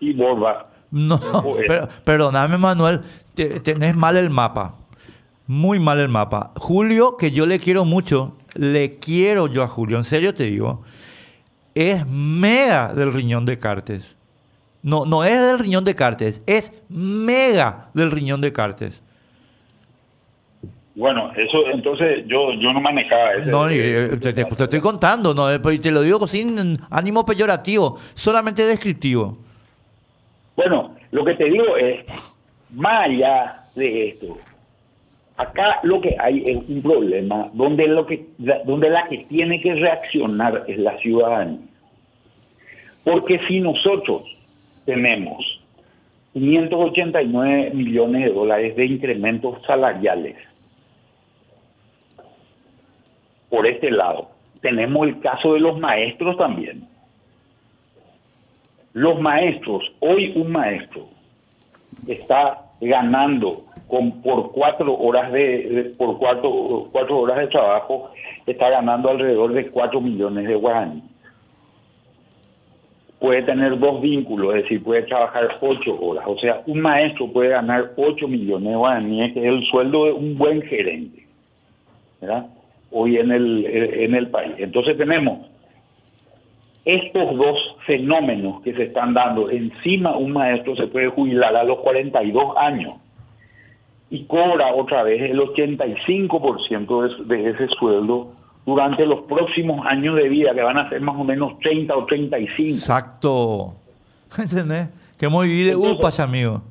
Y 0.00 0.14
Borba. 0.14 0.68
No, 0.90 1.20
pero, 1.66 1.88
perdóname, 2.04 2.58
Manuel, 2.58 3.00
tenés 3.34 3.96
mal 3.96 4.16
el 4.16 4.30
mapa. 4.30 4.76
Muy 5.46 5.78
mal 5.78 5.98
el 5.98 6.08
mapa. 6.08 6.52
Julio, 6.56 7.16
que 7.16 7.30
yo 7.30 7.46
le 7.46 7.58
quiero 7.58 7.84
mucho, 7.84 8.36
le 8.54 8.98
quiero 8.98 9.46
yo 9.48 9.62
a 9.62 9.68
Julio, 9.68 9.96
en 9.98 10.04
serio 10.04 10.34
te 10.34 10.44
digo, 10.44 10.82
es 11.74 12.06
mega 12.06 12.92
del 12.94 13.12
riñón 13.12 13.46
de 13.46 13.58
Cartes. 13.58 14.16
No, 14.82 15.04
no 15.06 15.24
es 15.24 15.38
del 15.38 15.58
riñón 15.58 15.84
de 15.84 15.94
Cartes, 15.94 16.42
es 16.46 16.72
mega 16.88 17.90
del 17.94 18.10
riñón 18.10 18.40
de 18.40 18.52
Cartes. 18.52 19.02
Bueno, 20.94 21.32
eso 21.36 21.66
entonces 21.72 22.26
yo, 22.26 22.52
yo 22.54 22.72
no 22.72 22.80
manejaba 22.80 23.32
ese. 23.32 23.50
No, 23.50 23.66
te, 23.66 24.40
estoy 24.42 24.80
contando, 24.80 25.32
no, 25.32 25.72
y 25.72 25.78
te 25.78 25.90
lo 25.90 26.02
digo 26.02 26.26
sin 26.26 26.78
ánimo 26.90 27.24
peyorativo, 27.24 27.96
solamente 28.14 28.62
descriptivo. 28.64 29.38
Bueno, 30.54 30.94
lo 31.10 31.24
que 31.24 31.34
te 31.34 31.44
digo 31.44 31.76
es, 31.78 32.04
más 32.70 33.06
allá 33.06 33.56
de 33.74 34.08
esto, 34.08 34.36
Acá 35.36 35.80
lo 35.82 36.00
que 36.00 36.14
hay 36.20 36.42
es 36.46 36.68
un 36.68 36.82
problema 36.82 37.48
donde, 37.54 37.88
lo 37.88 38.06
que, 38.06 38.26
donde 38.64 38.90
la 38.90 39.08
que 39.08 39.18
tiene 39.28 39.60
que 39.60 39.74
reaccionar 39.74 40.64
es 40.68 40.78
la 40.78 40.96
ciudadanía. 40.98 41.66
Porque 43.02 43.40
si 43.48 43.60
nosotros 43.60 44.22
tenemos 44.84 45.60
589 46.34 47.70
millones 47.74 48.24
de 48.26 48.32
dólares 48.32 48.76
de 48.76 48.86
incrementos 48.86 49.60
salariales, 49.66 50.36
por 53.52 53.66
este 53.66 53.90
lado, 53.90 54.30
tenemos 54.62 55.06
el 55.06 55.20
caso 55.20 55.52
de 55.52 55.60
los 55.60 55.78
maestros 55.78 56.38
también. 56.38 56.88
Los 58.94 59.20
maestros, 59.20 59.84
hoy 60.00 60.32
un 60.36 60.50
maestro 60.50 61.04
está 62.08 62.62
ganando 62.80 63.64
por 64.24 64.52
cuatro 64.52 64.94
horas 64.94 65.30
de, 65.32 65.92
por 65.98 66.16
cuatro, 66.16 66.88
cuatro 66.92 67.18
horas 67.18 67.40
de 67.40 67.48
trabajo 67.48 68.10
está 68.46 68.70
ganando 68.70 69.10
alrededor 69.10 69.52
de 69.52 69.68
cuatro 69.68 70.00
millones 70.00 70.48
de 70.48 70.54
guaraníes. 70.54 71.04
Puede 73.18 73.42
tener 73.42 73.78
dos 73.78 74.00
vínculos, 74.00 74.56
es 74.56 74.62
decir, 74.62 74.82
puede 74.82 75.02
trabajar 75.02 75.58
ocho 75.60 76.00
horas. 76.00 76.24
O 76.26 76.38
sea, 76.38 76.62
un 76.66 76.80
maestro 76.80 77.30
puede 77.30 77.50
ganar 77.50 77.92
ocho 77.96 78.26
millones 78.26 78.70
de 78.70 78.76
guaraníes, 78.76 79.34
que 79.34 79.40
es 79.40 79.46
el 79.46 79.62
sueldo 79.66 80.06
de 80.06 80.12
un 80.12 80.38
buen 80.38 80.62
gerente, 80.62 81.26
¿verdad? 82.18 82.46
Hoy 82.92 83.16
en 83.16 83.30
el, 83.30 83.66
en 83.66 84.14
el 84.14 84.28
país. 84.28 84.54
Entonces 84.58 84.96
tenemos 84.96 85.46
estos 86.84 87.36
dos 87.36 87.58
fenómenos 87.86 88.62
que 88.62 88.74
se 88.74 88.84
están 88.84 89.14
dando. 89.14 89.50
Encima 89.50 90.16
un 90.16 90.32
maestro 90.32 90.76
se 90.76 90.86
puede 90.88 91.08
jubilar 91.08 91.56
a 91.56 91.64
los 91.64 91.78
42 91.78 92.56
años 92.56 92.94
y 94.10 94.24
cobra 94.24 94.74
otra 94.74 95.02
vez 95.04 95.22
el 95.22 95.38
85% 95.38 97.26
de, 97.26 97.36
de 97.36 97.50
ese 97.50 97.68
sueldo 97.78 98.32
durante 98.66 99.06
los 99.06 99.22
próximos 99.22 99.84
años 99.86 100.16
de 100.16 100.28
vida, 100.28 100.54
que 100.54 100.62
van 100.62 100.78
a 100.78 100.88
ser 100.88 101.00
más 101.00 101.16
o 101.16 101.24
menos 101.24 101.58
30 101.60 101.96
o 101.96 102.04
35. 102.06 102.70
Exacto. 102.70 103.74
¿Entendés? 104.38 104.88
Que 105.18 105.28
muy 105.28 105.48
de 105.62 105.76
upas, 105.76 106.20
amigo. 106.20 106.62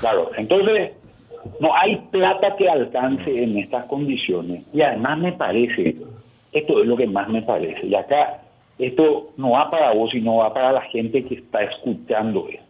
Claro, 0.00 0.30
entonces 0.36 0.92
no 1.60 1.74
hay 1.74 1.96
plata 2.10 2.56
que 2.56 2.68
alcance 2.68 3.42
en 3.42 3.58
estas 3.58 3.84
condiciones. 3.86 4.66
Y 4.72 4.82
además 4.82 5.18
me 5.18 5.32
parece, 5.32 5.96
esto 6.52 6.80
es 6.80 6.86
lo 6.86 6.96
que 6.96 7.06
más 7.06 7.28
me 7.28 7.42
parece, 7.42 7.86
y 7.86 7.94
acá 7.94 8.42
esto 8.78 9.30
no 9.36 9.50
va 9.50 9.70
para 9.70 9.92
vos, 9.92 10.10
sino 10.10 10.36
va 10.36 10.54
para 10.54 10.72
la 10.72 10.82
gente 10.82 11.24
que 11.24 11.34
está 11.34 11.62
escuchando 11.62 12.46
esto 12.48 12.68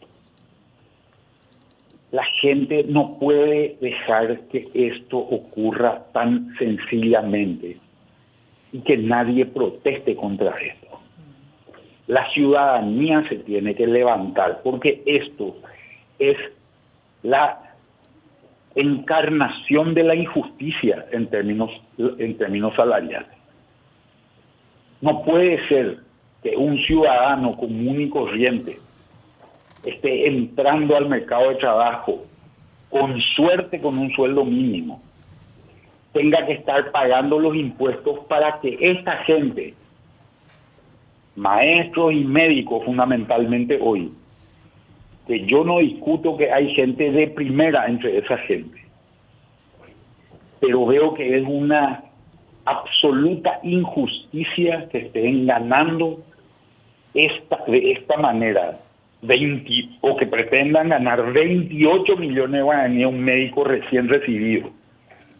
la 2.11 2.25
gente 2.41 2.85
no 2.85 3.19
puede 3.19 3.77
dejar 3.81 4.41
que 4.49 4.69
esto 4.73 5.19
ocurra 5.19 6.05
tan 6.13 6.55
sencillamente 6.59 7.77
y 8.73 8.81
que 8.81 8.97
nadie 8.97 9.45
proteste 9.45 10.17
contra 10.17 10.55
esto. 10.57 10.87
La 12.07 12.29
ciudadanía 12.31 13.29
se 13.29 13.37
tiene 13.37 13.75
que 13.75 13.87
levantar 13.87 14.61
porque 14.63 15.03
esto 15.05 15.57
es 16.19 16.37
la 17.23 17.68
encarnación 18.81 19.93
de 19.95 20.05
la 20.05 20.15
injusticia 20.15 21.07
en 21.11 21.27
términos, 21.29 21.71
en 21.99 22.39
términos 22.39 22.75
salariales. 22.77 23.29
No 25.01 25.25
puede 25.25 25.67
ser 25.69 25.99
que 26.43 26.57
un 26.57 26.79
ciudadano 26.85 27.57
común 27.57 28.01
y 28.01 28.09
corriente 28.09 28.79
esté 29.85 30.29
entrando 30.29 30.97
al 30.97 31.09
mercado 31.09 31.49
de 31.49 31.57
trabajo, 31.57 32.25
con 32.89 33.21
suerte 33.37 33.81
con 33.81 33.99
un 33.99 34.11
sueldo 34.13 34.45
mínimo, 34.45 35.03
tenga 36.13 36.47
que 36.47 36.55
estar 36.55 36.91
pagando 36.91 37.39
los 37.39 37.55
impuestos 37.55 38.21
para 38.29 38.61
que 38.61 38.79
esta 38.81 39.17
gente, 39.25 39.75
maestros 41.37 42.13
y 42.13 42.25
médicos 42.25 42.85
fundamentalmente 42.85 43.79
hoy, 43.81 44.13
que 45.29 45.45
yo 45.47 45.63
no 45.63 45.79
discuto 45.79 46.37
que 46.37 46.51
hay 46.51 46.75
gente 46.75 47.13
de 47.13 47.29
primera 47.29 47.87
entre 47.87 48.19
esa 48.19 48.39
gente, 48.39 48.83
pero 50.59 50.87
veo 50.87 51.15
que 51.15 51.39
es 51.39 51.45
una 51.47 52.03
absoluta 52.65 53.61
injusticia 53.63 54.89
que 54.91 54.99
estén 54.99 55.47
ganando 55.47 56.21
de 57.15 57.93
esta 57.93 58.17
manera 58.17 58.79
20 59.23 59.71
o 60.01 60.17
que 60.17 60.27
pretendan 60.27 60.89
ganar 60.89 61.33
28 61.33 62.17
millones 62.17 62.53
de 62.53 62.63
guaraníes 62.63 63.07
un 63.07 63.21
médico 63.21 63.65
recién 63.65 64.09
recibido. 64.09 64.71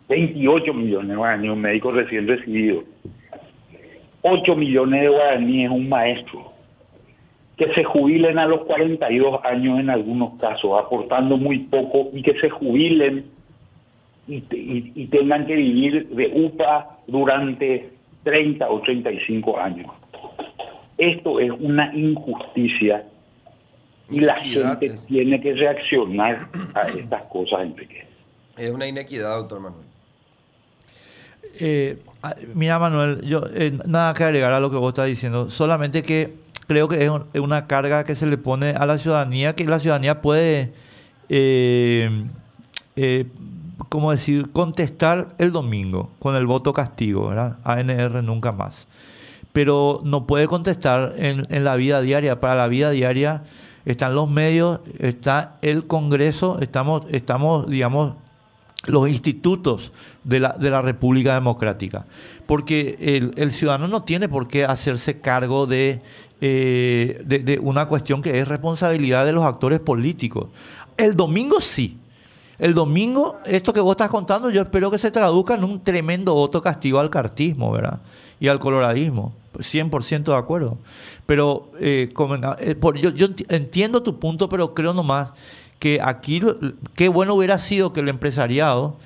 28 0.09 0.75
millones 0.75 1.09
de 1.09 1.17
guaraníes 1.17 1.53
un 1.53 1.61
médico 1.61 1.93
recién 1.93 2.29
recibido. 2.29 2.85
8 4.23 4.57
millones 4.57 5.03
de 5.03 5.09
guaraníes 5.09 5.71
un 5.71 5.89
maestro. 5.89 6.58
Que 7.59 7.73
se 7.75 7.85
jubilen 7.85 8.39
a 8.39 8.47
los 8.47 8.63
42 8.63 9.41
años 9.45 9.81
en 9.81 9.91
algunos 9.91 10.39
casos, 10.39 10.79
aportando 10.79 11.37
muy 11.37 11.59
poco, 11.59 12.11
y 12.13 12.23
que 12.23 12.39
se 12.41 12.49
jubilen 12.51 13.27
y, 14.29 14.43
y 14.51 15.07
tengan 15.07 15.47
que 15.47 15.57
vivir 15.57 16.09
de 16.09 16.31
UPA 16.35 16.99
durante 17.07 17.91
30 18.23 18.69
o 18.69 18.81
35 18.81 19.59
años. 19.59 19.91
Esto 20.99 21.41
es 21.41 21.51
una 21.61 21.95
injusticia 21.95 23.05
y 24.11 24.21
la 24.21 24.37
gente 24.37 24.95
tiene 25.07 25.41
que 25.41 25.55
reaccionar 25.55 26.49
a 26.75 26.89
estas 26.89 27.23
cosas, 27.25 27.61
Enrique. 27.61 28.07
Es 28.57 28.71
una 28.71 28.87
inequidad, 28.87 29.37
doctor 29.37 29.61
Manuel. 29.61 29.85
Eh, 31.61 31.99
ah, 32.23 32.35
mira, 32.55 32.79
Manuel, 32.79 33.21
yo 33.23 33.43
eh, 33.55 33.73
nada 33.87 34.15
que 34.15 34.25
agregar 34.25 34.53
a 34.53 34.61
lo 34.61 34.71
que 34.71 34.77
vos 34.77 34.91
estás 34.91 35.07
diciendo, 35.07 35.51
solamente 35.51 36.03
que 36.03 36.33
creo 36.69 36.87
que 36.87 37.05
es, 37.05 37.41
una 37.41 37.67
carga 37.67 38.05
que 38.05 38.15
se 38.15 38.27
le 38.27 38.37
pone 38.37 38.71
a 38.71 38.87
la 38.87 38.99
ciudadanía, 38.99 39.57
que 39.57 39.65
la 39.65 39.81
ciudadanía 39.81 40.21
puede, 40.21 40.73
eh, 41.29 42.25
eh 42.95 43.27
¿cómo 43.89 44.13
decir?, 44.13 44.53
contestar 44.53 45.35
el 45.39 45.51
domingo 45.51 46.11
con 46.19 46.37
el 46.37 46.47
voto 46.47 46.73
castigo, 46.75 47.29
¿verdad? 47.29 47.57
ANR 47.65 48.23
nunca 48.23 48.53
más. 48.53 48.87
Pero 49.53 50.03
no 50.05 50.27
puede 50.27 50.47
contestar 50.47 51.15
en, 51.17 51.47
en 51.49 51.65
la 51.65 51.75
vida 51.75 52.03
diaria. 52.03 52.39
Para 52.39 52.55
la 52.55 52.69
vida 52.69 52.91
diaria 52.91 53.45
están 53.87 54.15
los 54.15 54.29
medios, 54.29 54.81
está 54.99 55.57
el 55.63 55.87
Congreso, 55.87 56.61
estamos, 56.61 57.07
estamos 57.11 57.69
digamos, 57.69 58.15
los 58.87 59.09
institutos 59.09 59.93
de 60.25 60.41
la, 60.41 60.53
de 60.53 60.71
la 60.71 60.81
República 60.81 61.35
Democrática. 61.35 62.07
Porque 62.47 62.97
el, 63.01 63.33
el, 63.37 63.51
ciudadano 63.51 63.89
no 63.89 64.05
tiene 64.05 64.29
por 64.29 64.49
qué 64.49 64.65
hacerse 64.65 65.21
cargo 65.21 65.67
de, 65.67 66.01
eh, 66.41 67.23
de, 67.25 67.41
de, 67.41 67.59
una 67.59 67.87
cuestión 67.87 68.23
que 68.23 68.39
es 68.39 68.47
responsabilidad 68.47 69.27
de 69.27 69.33
los 69.33 69.45
actores 69.45 69.81
políticos. 69.81 70.49
El 70.97 71.17
domingo 71.17 71.61
sí. 71.61 71.99
El 72.59 72.75
domingo, 72.75 73.39
esto 73.47 73.73
que 73.73 73.81
vos 73.81 73.93
estás 73.93 74.09
contando, 74.09 74.51
yo 74.51 74.63
espero 74.63 74.91
que 74.91 74.99
se 74.99 75.13
traduzca 75.13 75.55
en 75.55 75.63
un 75.63 75.81
tremendo 75.81 76.35
voto 76.35 76.61
castigo 76.61 76.99
al 76.99 77.09
cartismo, 77.09 77.71
¿verdad? 77.71 78.01
Y 78.41 78.49
al 78.49 78.59
coloradismo. 78.59 79.33
100% 79.59 80.25
de 80.25 80.37
acuerdo. 80.37 80.79
Pero 81.27 81.71
eh, 81.81 82.11
como, 82.15 82.37
eh, 82.59 82.75
por, 82.75 82.97
yo, 82.99 83.11
yo 83.11 83.29
entiendo 83.49 84.03
tu 84.03 84.19
punto, 84.19 84.49
pero 84.49 84.75
creo 84.75 84.93
nomás 84.93 85.33
que 85.79 86.01
aquí 86.03 86.43
qué 86.95 87.09
bueno 87.09 87.35
hubiera 87.35 87.59
sido 87.59 87.93
que 87.93 88.01
el 88.01 88.09
empresariado 88.09 88.97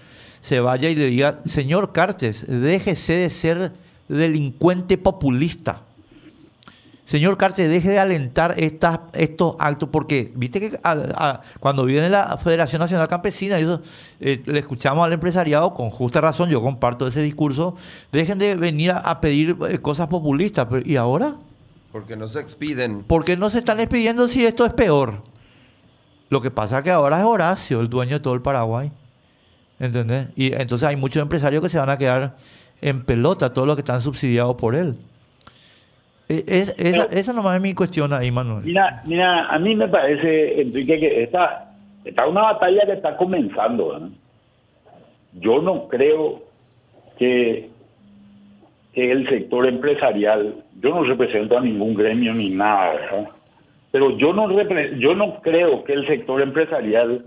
se 0.41 0.61
vaya 0.61 0.88
y 0.91 0.97
le 0.97 1.07
diga, 1.07 1.38
señor 1.45 1.93
Cartes, 1.93 2.45
déjese 2.49 3.12
de 3.14 3.31
ser 3.31 3.73
delincuente 4.09 4.99
populista. 4.99 5.83
Señor 7.05 7.37
Cartes, 7.37 7.69
deje 7.69 7.91
de 7.91 7.99
alentar 7.99 8.55
estas, 8.57 9.00
estos 9.12 9.57
actos, 9.59 9.88
porque 9.93 10.33
viste 10.35 10.61
que 10.61 10.81
a, 10.83 10.93
a, 10.93 11.41
cuando 11.61 11.85
viene 11.85 12.09
la 12.09 12.38
Federación 12.38 12.81
Nacional 12.81 13.07
Campesina, 13.07 13.61
y 13.61 13.64
eso, 13.64 13.83
eh, 14.21 14.43
le 14.47 14.61
escuchamos 14.61 15.05
al 15.05 15.12
empresariado 15.12 15.75
con 15.75 15.91
justa 15.91 16.21
razón, 16.21 16.49
yo 16.49 16.62
comparto 16.62 17.07
ese 17.07 17.21
discurso, 17.21 17.76
dejen 18.12 18.38
de 18.38 18.57
venir 18.57 18.93
a, 18.93 18.99
a 18.99 19.21
pedir 19.21 19.57
eh, 19.69 19.79
cosas 19.79 20.07
populistas. 20.07 20.67
Pero, 20.71 20.83
¿Y 20.88 20.97
ahora? 20.97 21.35
Porque 21.91 22.17
no 22.17 22.29
se 22.29 22.41
expiden. 22.41 23.05
Porque 23.07 23.37
no 23.37 23.50
se 23.50 23.59
están 23.59 23.79
expidiendo 23.81 24.26
si 24.26 24.47
esto 24.47 24.64
es 24.64 24.73
peor. 24.73 25.23
Lo 26.33 26.41
que 26.41 26.51
pasa 26.51 26.79
es 26.79 26.85
que 26.85 26.91
ahora 26.91 27.19
es 27.19 27.25
Horacio 27.27 27.83
el 27.83 27.91
dueño 27.91 28.15
de 28.15 28.21
todo 28.21 28.33
el 28.33 28.41
Paraguay. 28.41 28.91
¿Entendés? 29.79 30.29
Y 30.35 30.55
entonces 30.55 30.89
hay 30.89 30.97
muchos 30.97 31.21
empresarios 31.23 31.62
que 31.62 31.69
se 31.69 31.79
van 31.79 31.91
a 31.91 31.99
quedar 31.99 32.37
en 32.81 33.05
pelota, 33.05 33.53
todos 33.53 33.69
los 33.69 33.77
que 33.77 33.83
están 33.83 34.01
subsidiados 34.01 34.57
por 34.57 34.75
él. 34.75 34.95
Es, 36.31 36.75
esa, 36.79 37.05
esa 37.12 37.35
nomás 37.35 37.57
es 37.57 37.61
mi 37.61 37.75
cuestión 37.75 38.15
ahí, 38.15 38.31
Manuel. 38.31 38.65
Mira, 38.65 39.03
mira, 39.05 39.47
a 39.49 39.59
mí 39.59 39.77
me 39.77 39.89
parece, 39.89 40.62
Enrique, 40.62 40.99
que 40.99 41.23
esta, 41.25 41.75
esta 42.03 42.25
es 42.25 42.31
una 42.31 42.45
batalla 42.45 42.87
que 42.87 42.93
está 42.93 43.15
comenzando. 43.19 44.09
Yo 45.35 45.61
no 45.61 45.87
creo 45.89 46.45
que, 47.19 47.69
que 48.95 49.12
el 49.12 49.29
sector 49.29 49.67
empresarial, 49.67 50.65
yo 50.81 50.95
no 50.95 51.05
represento 51.05 51.59
a 51.59 51.61
ningún 51.61 51.93
gremio 51.93 52.33
ni 52.33 52.49
nada, 52.49 52.95
¿verdad? 52.95 53.29
Pero 53.92 54.16
yo 54.16 54.32
no 54.32 54.50
yo 54.99 55.14
no 55.14 55.40
creo 55.42 55.84
que 55.84 55.92
el 55.92 56.06
sector 56.06 56.40
empresarial 56.40 57.26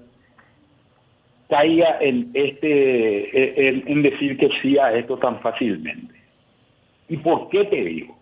caiga 1.47 1.99
en 2.01 2.31
este 2.33 3.69
en, 3.91 4.01
decir 4.01 4.35
que 4.37 4.49
sí 4.61 4.77
a 4.77 4.91
esto 4.93 5.17
tan 5.17 5.39
fácilmente. 5.41 6.15
¿Y 7.07 7.17
por 7.17 7.49
qué 7.49 7.65
te 7.65 7.83
digo? 7.83 8.17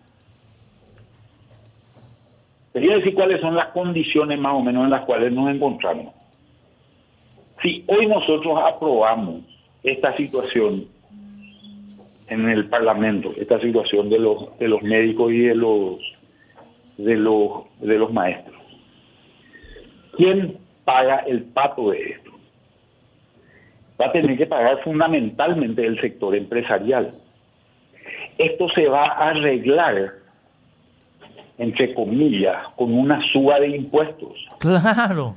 Te 2.74 2.80
decir 2.80 3.14
cuáles 3.14 3.40
son 3.40 3.54
las 3.54 3.68
condiciones 3.68 4.38
más 4.38 4.52
o 4.52 4.60
menos 4.60 4.84
en 4.84 4.90
las 4.90 5.06
cuales 5.06 5.32
nos 5.32 5.48
encontramos. 5.48 6.12
Si 7.62 7.82
hoy 7.86 8.06
nosotros 8.06 8.58
aprobamos 8.62 9.42
esta 9.82 10.14
situación 10.18 10.86
en 12.28 12.48
el 12.50 12.68
Parlamento, 12.68 13.32
esta 13.38 13.58
situación 13.60 14.10
de 14.10 14.18
los 14.18 14.58
de 14.58 14.68
los 14.68 14.82
médicos 14.82 15.32
y 15.32 15.38
de 15.38 15.54
los 15.54 15.98
de 16.96 17.16
los, 17.16 17.64
de 17.80 17.98
los 17.98 18.12
maestros. 18.12 18.56
¿Quién 20.16 20.58
paga 20.84 21.18
el 21.26 21.42
pato 21.42 21.90
de 21.90 22.10
esto? 22.10 22.30
Va 24.00 24.06
a 24.06 24.12
tener 24.12 24.36
que 24.36 24.46
pagar 24.46 24.82
fundamentalmente 24.82 25.84
el 25.84 26.00
sector 26.00 26.34
empresarial. 26.34 27.14
Esto 28.38 28.68
se 28.74 28.88
va 28.88 29.06
a 29.06 29.30
arreglar, 29.30 30.14
entre 31.58 31.94
comillas, 31.94 32.56
con 32.76 32.92
una 32.92 33.20
suba 33.32 33.60
de 33.60 33.68
impuestos. 33.76 34.32
Claro. 34.58 35.36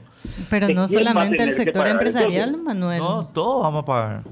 Pero 0.49 0.69
no 0.69 0.87
solamente 0.87 1.43
el 1.43 1.51
sector 1.51 1.87
empresarial, 1.87 2.57
Manuel. 2.57 2.99
No, 2.99 3.27
todos 3.27 3.63
vamos 3.63 3.83
a 3.83 3.85
pagar. 3.85 4.23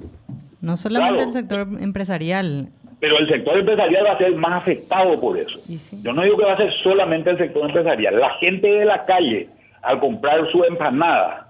No 0.62 0.78
solamente 0.78 1.24
claro. 1.24 1.30
el 1.30 1.34
sector 1.34 1.68
empresarial, 1.80 2.70
pero 3.00 3.18
el 3.20 3.28
sector 3.28 3.58
empresarial 3.58 4.06
va 4.06 4.12
a 4.14 4.18
ser 4.18 4.36
más 4.36 4.54
afectado 4.54 5.20
por 5.20 5.38
eso. 5.38 5.60
Sí. 5.60 6.02
Yo 6.04 6.14
no 6.14 6.22
digo 6.24 6.38
que 6.38 6.46
va 6.46 6.54
a 6.54 6.58
ser 6.58 6.72
solamente 6.84 7.30
el 7.30 7.38
sector 7.38 7.66
empresarial. 7.66 8.20
La 8.20 8.32
gente 8.36 8.68
de 8.68 8.86
la 8.86 9.06
calle, 9.06 9.50
al 9.82 10.00
comprar 10.00 10.50
su 10.52 10.64
empanada, 10.64 11.48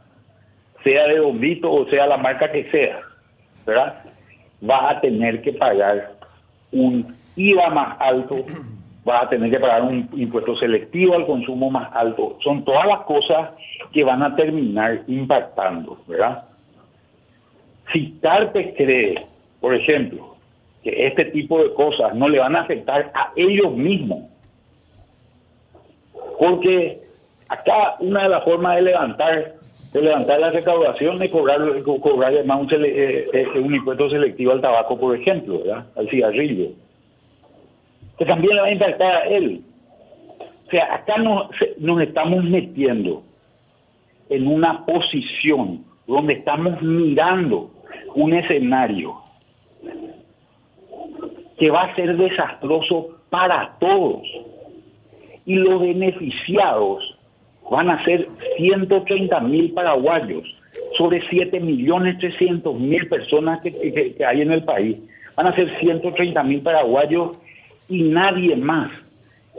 sea 0.84 1.08
de 1.08 1.18
Don 1.18 1.40
Vito 1.40 1.72
o 1.72 1.86
sea 1.90 2.06
la 2.08 2.18
marca 2.18 2.52
que 2.52 2.70
sea, 2.70 3.00
¿verdad? 3.66 4.04
Va 4.68 4.92
a 4.92 5.02
tener 5.02 5.42
que 5.42 5.54
pagar 5.54 6.12
un 6.72 7.16
IVA 7.36 7.70
más 7.70 7.98
alto, 8.00 8.46
va 9.08 9.22
a 9.22 9.30
tener 9.30 9.50
que 9.50 9.60
pagar 9.60 9.84
un 9.84 10.10
impuesto 10.14 10.56
selectivo 10.58 11.16
al 11.16 11.26
consumo 11.26 11.70
más 11.70 11.90
alto. 11.94 12.38
Son 12.44 12.64
todas 12.64 12.88
las 12.88 13.02
cosas 13.02 13.52
que 13.92 14.04
van 14.04 14.24
a 14.24 14.36
terminar 14.36 15.02
impactando, 15.08 15.98
¿verdad? 16.08 16.46
Si 17.92 18.12
Cartes 18.22 18.74
cree, 18.78 19.26
por 19.60 19.76
ejemplo, 19.76 20.35
que 20.86 21.08
este 21.08 21.26
tipo 21.26 21.64
de 21.64 21.74
cosas 21.74 22.14
no 22.14 22.30
le 22.30 22.38
van 22.38 22.56
a 22.56 22.62
afectar 22.62 23.12
a 23.16 23.32
ellos 23.36 23.76
mismos. 23.76 24.30
Porque 26.38 27.00
acá 27.50 27.96
una 28.00 28.24
de 28.24 28.30
las 28.30 28.44
formas 28.44 28.76
de 28.76 28.82
levantar 28.84 29.56
de 29.94 30.02
levantar 30.02 30.40
la 30.40 30.52
recaudación 30.52 31.24
es 31.24 31.32
cobrar, 31.32 31.60
cobrar 31.84 32.34
además 32.34 32.60
un, 32.62 32.84
eh, 32.84 33.26
eh, 33.34 33.48
un 33.56 33.74
impuesto 33.74 34.10
selectivo 34.10 34.52
al 34.52 34.62
tabaco, 34.62 35.00
por 35.00 35.16
ejemplo, 35.16 35.64
al 35.96 36.10
cigarrillo, 36.10 36.72
que 38.18 38.26
también 38.26 38.56
le 38.56 38.62
va 38.62 38.68
a 38.68 38.72
impactar 38.74 39.16
a 39.16 39.28
él. 39.28 39.62
O 40.68 40.70
sea, 40.70 40.96
acá 40.96 41.18
nos, 41.18 41.50
nos 41.80 42.02
estamos 42.02 42.44
metiendo 42.44 43.24
en 44.30 44.48
una 44.48 44.86
posición 44.86 45.86
donde 46.06 46.34
estamos 46.34 46.80
mirando 46.82 47.72
un 48.16 48.34
escenario 48.34 49.25
que 51.58 51.70
va 51.70 51.84
a 51.84 51.96
ser 51.96 52.18
desastroso 52.18 53.18
para 53.30 53.76
todos. 53.80 54.24
Y 55.46 55.56
los 55.56 55.82
beneficiados 55.82 57.18
van 57.70 57.90
a 57.90 58.04
ser 58.04 58.28
130 58.58 59.40
mil 59.42 59.72
paraguayos, 59.74 60.44
sobre 60.98 61.22
7 61.30 61.60
millones 61.60 62.18
300 62.20 62.80
mil 62.80 63.08
personas 63.08 63.62
que, 63.62 63.72
que, 63.72 64.14
que, 64.16 64.26
hay 64.26 64.42
en 64.42 64.52
el 64.52 64.64
país. 64.64 64.98
Van 65.36 65.48
a 65.48 65.56
ser 65.56 65.78
130 65.80 66.44
mil 66.44 66.62
paraguayos 66.62 67.38
y 67.90 68.04
nadie 68.04 68.56
más. 68.56 68.92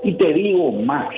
Y 0.04 0.12
te 0.14 0.32
digo 0.32 0.72
más, 0.72 1.14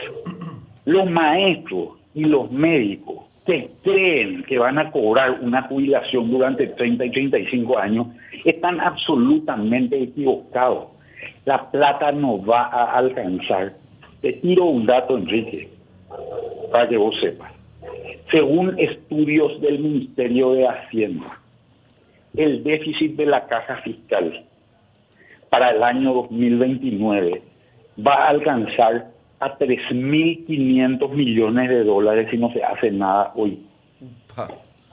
los 0.84 1.10
maestros 1.10 1.90
y 2.14 2.24
los 2.24 2.50
médicos 2.50 3.27
que 3.48 3.70
creen 3.82 4.42
que 4.42 4.58
van 4.58 4.78
a 4.78 4.90
cobrar 4.90 5.40
una 5.40 5.62
jubilación 5.62 6.30
durante 6.30 6.66
30 6.66 7.06
y 7.06 7.10
35 7.10 7.78
años 7.78 8.08
están 8.44 8.78
absolutamente 8.78 10.02
equivocados. 10.02 10.88
La 11.46 11.70
plata 11.70 12.12
no 12.12 12.44
va 12.44 12.64
a 12.64 12.98
alcanzar. 12.98 13.72
Te 14.20 14.34
tiro 14.34 14.66
un 14.66 14.84
dato, 14.84 15.16
Enrique, 15.16 15.66
para 16.70 16.86
que 16.90 16.98
vos 16.98 17.18
sepas. 17.22 17.50
Según 18.30 18.78
estudios 18.78 19.58
del 19.62 19.78
Ministerio 19.78 20.52
de 20.52 20.68
Hacienda, 20.68 21.28
el 22.36 22.62
déficit 22.62 23.16
de 23.16 23.24
la 23.24 23.46
caja 23.46 23.76
fiscal 23.76 24.44
para 25.48 25.70
el 25.70 25.82
año 25.82 26.12
2029 26.12 27.40
va 28.06 28.26
a 28.26 28.28
alcanzar 28.28 29.06
a 29.40 29.56
3.500 29.58 31.10
millones 31.10 31.68
de 31.68 31.84
dólares 31.84 32.28
si 32.30 32.38
no 32.38 32.52
se 32.52 32.62
hace 32.62 32.90
nada 32.90 33.32
hoy. 33.34 33.58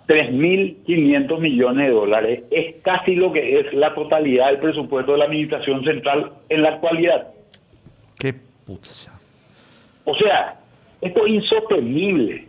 3.500 0.08 1.40
millones 1.40 1.88
de 1.88 1.94
dólares 1.94 2.44
es 2.52 2.76
casi 2.82 3.16
lo 3.16 3.32
que 3.32 3.60
es 3.60 3.74
la 3.74 3.94
totalidad 3.96 4.48
del 4.48 4.60
presupuesto 4.60 5.14
de 5.14 5.18
la 5.18 5.26
Administración 5.26 5.84
Central 5.84 6.32
en 6.50 6.62
la 6.62 6.70
actualidad. 6.70 7.28
Qué 8.20 8.34
puta. 8.66 8.90
O 10.06 10.16
sea, 10.16 10.60
esto 11.02 11.26
es 11.26 11.34
insostenible. 11.34 12.48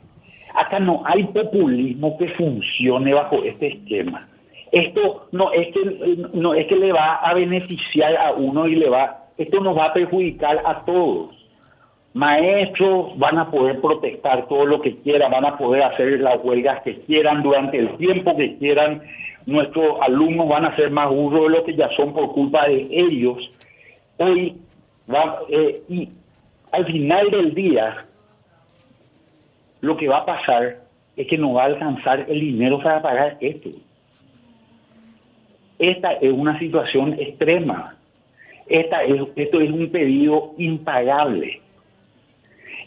Acá 0.55 0.79
no 0.79 1.03
hay 1.07 1.25
populismo 1.25 2.17
que 2.19 2.29
funcione 2.29 3.15
bajo 3.15 3.43
este 3.43 3.69
esquema. 3.69 4.29
Esto 4.73 5.29
no 5.33 5.53
es 5.53 5.69
que 5.73 6.29
no 6.35 6.55
es 6.55 6.67
que 6.67 6.77
le 6.77 6.93
va 6.93 7.17
a 7.17 7.33
beneficiar 7.35 8.17
a 8.17 8.33
uno 8.33 8.67
y 8.67 8.75
le 8.75 8.91
va, 8.91 9.29
esto 9.39 9.61
nos 9.61 9.77
va 9.77 9.87
a 9.87 9.93
perjudicar 9.95 10.61
a 10.65 10.83
todos 10.85 11.46
maestros 12.17 13.17
van 13.19 13.37
a 13.37 13.51
poder 13.51 13.79
protestar 13.83 14.49
todo 14.49 14.65
lo 14.65 14.81
que 14.81 14.97
quieran, 15.01 15.31
van 15.31 15.45
a 15.45 15.59
poder 15.59 15.83
hacer 15.83 16.19
las 16.21 16.43
huelgas 16.43 16.83
que 16.83 16.99
quieran 17.01 17.43
durante 17.43 17.79
el 17.79 17.95
tiempo 17.99 18.35
que 18.35 18.57
quieran, 18.57 19.03
nuestros 19.45 20.01
alumnos 20.01 20.49
van 20.49 20.65
a 20.65 20.75
ser 20.77 20.91
más 20.91 21.11
burros 21.11 21.43
de 21.43 21.59
lo 21.59 21.65
que 21.65 21.77
ya 21.77 21.91
son 21.91 22.15
por 22.15 22.33
culpa 22.33 22.67
de 22.69 22.89
ellos. 22.91 23.37
Hoy, 24.17 24.57
va, 25.13 25.41
eh, 25.51 25.83
y 25.91 26.09
al 26.73 26.87
final 26.87 27.31
del 27.31 27.55
día, 27.55 28.07
lo 29.83 29.95
que 29.99 30.09
va 30.09 30.21
a 30.21 30.25
pasar 30.25 30.79
es 31.19 31.27
que 31.27 31.37
no 31.37 31.53
va 31.53 31.65
a 31.65 31.67
alcanzar 31.67 32.25
el 32.31 32.41
dinero 32.41 32.79
para 32.83 33.03
pagar 33.03 33.37
esto. 33.41 33.69
esta 35.79 36.13
es 36.13 36.33
una 36.33 36.59
situación 36.59 37.13
extrema. 37.21 37.95
Esta 38.69 39.05
es, 39.05 39.21
esto 39.37 39.61
es 39.61 39.71
un 39.71 39.91
pedido 39.91 40.55
impagable. 40.57 41.61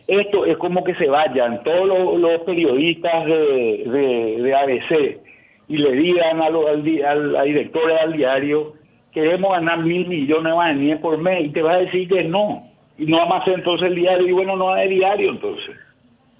Esto 0.09 0.43
es 0.43 0.57
como 0.57 0.83
que 0.83 0.95
se 0.95 1.07
vayan 1.07 1.61
todos 1.63 2.19
los, 2.19 2.41
periodistas 2.41 3.25
de, 3.27 4.39
de, 4.41 4.55
ABC 4.55 5.19
y 5.67 5.77
le 5.77 5.91
digan 5.91 6.41
a, 6.41 6.49
lo, 6.49 6.67
al, 6.67 6.83
al, 7.05 7.35
al 7.35 7.45
director 7.45 7.93
del 8.01 8.13
diario, 8.13 8.73
queremos 9.11 9.51
ganar 9.51 9.83
mil 9.83 10.07
millones 10.07 10.79
de 10.79 10.95
por 10.95 11.19
mes, 11.19 11.45
y 11.45 11.49
te 11.49 11.61
va 11.61 11.73
a 11.73 11.81
decir 11.81 12.09
que 12.09 12.23
no. 12.23 12.67
Y 12.97 13.05
no 13.05 13.17
vamos 13.17 13.35
a 13.35 13.41
hacer 13.41 13.53
entonces 13.53 13.87
el 13.87 13.95
diario, 13.95 14.27
y 14.27 14.31
bueno, 14.31 14.55
no 14.55 14.73
hay 14.73 14.89
diario 14.89 15.29
entonces. 15.29 15.75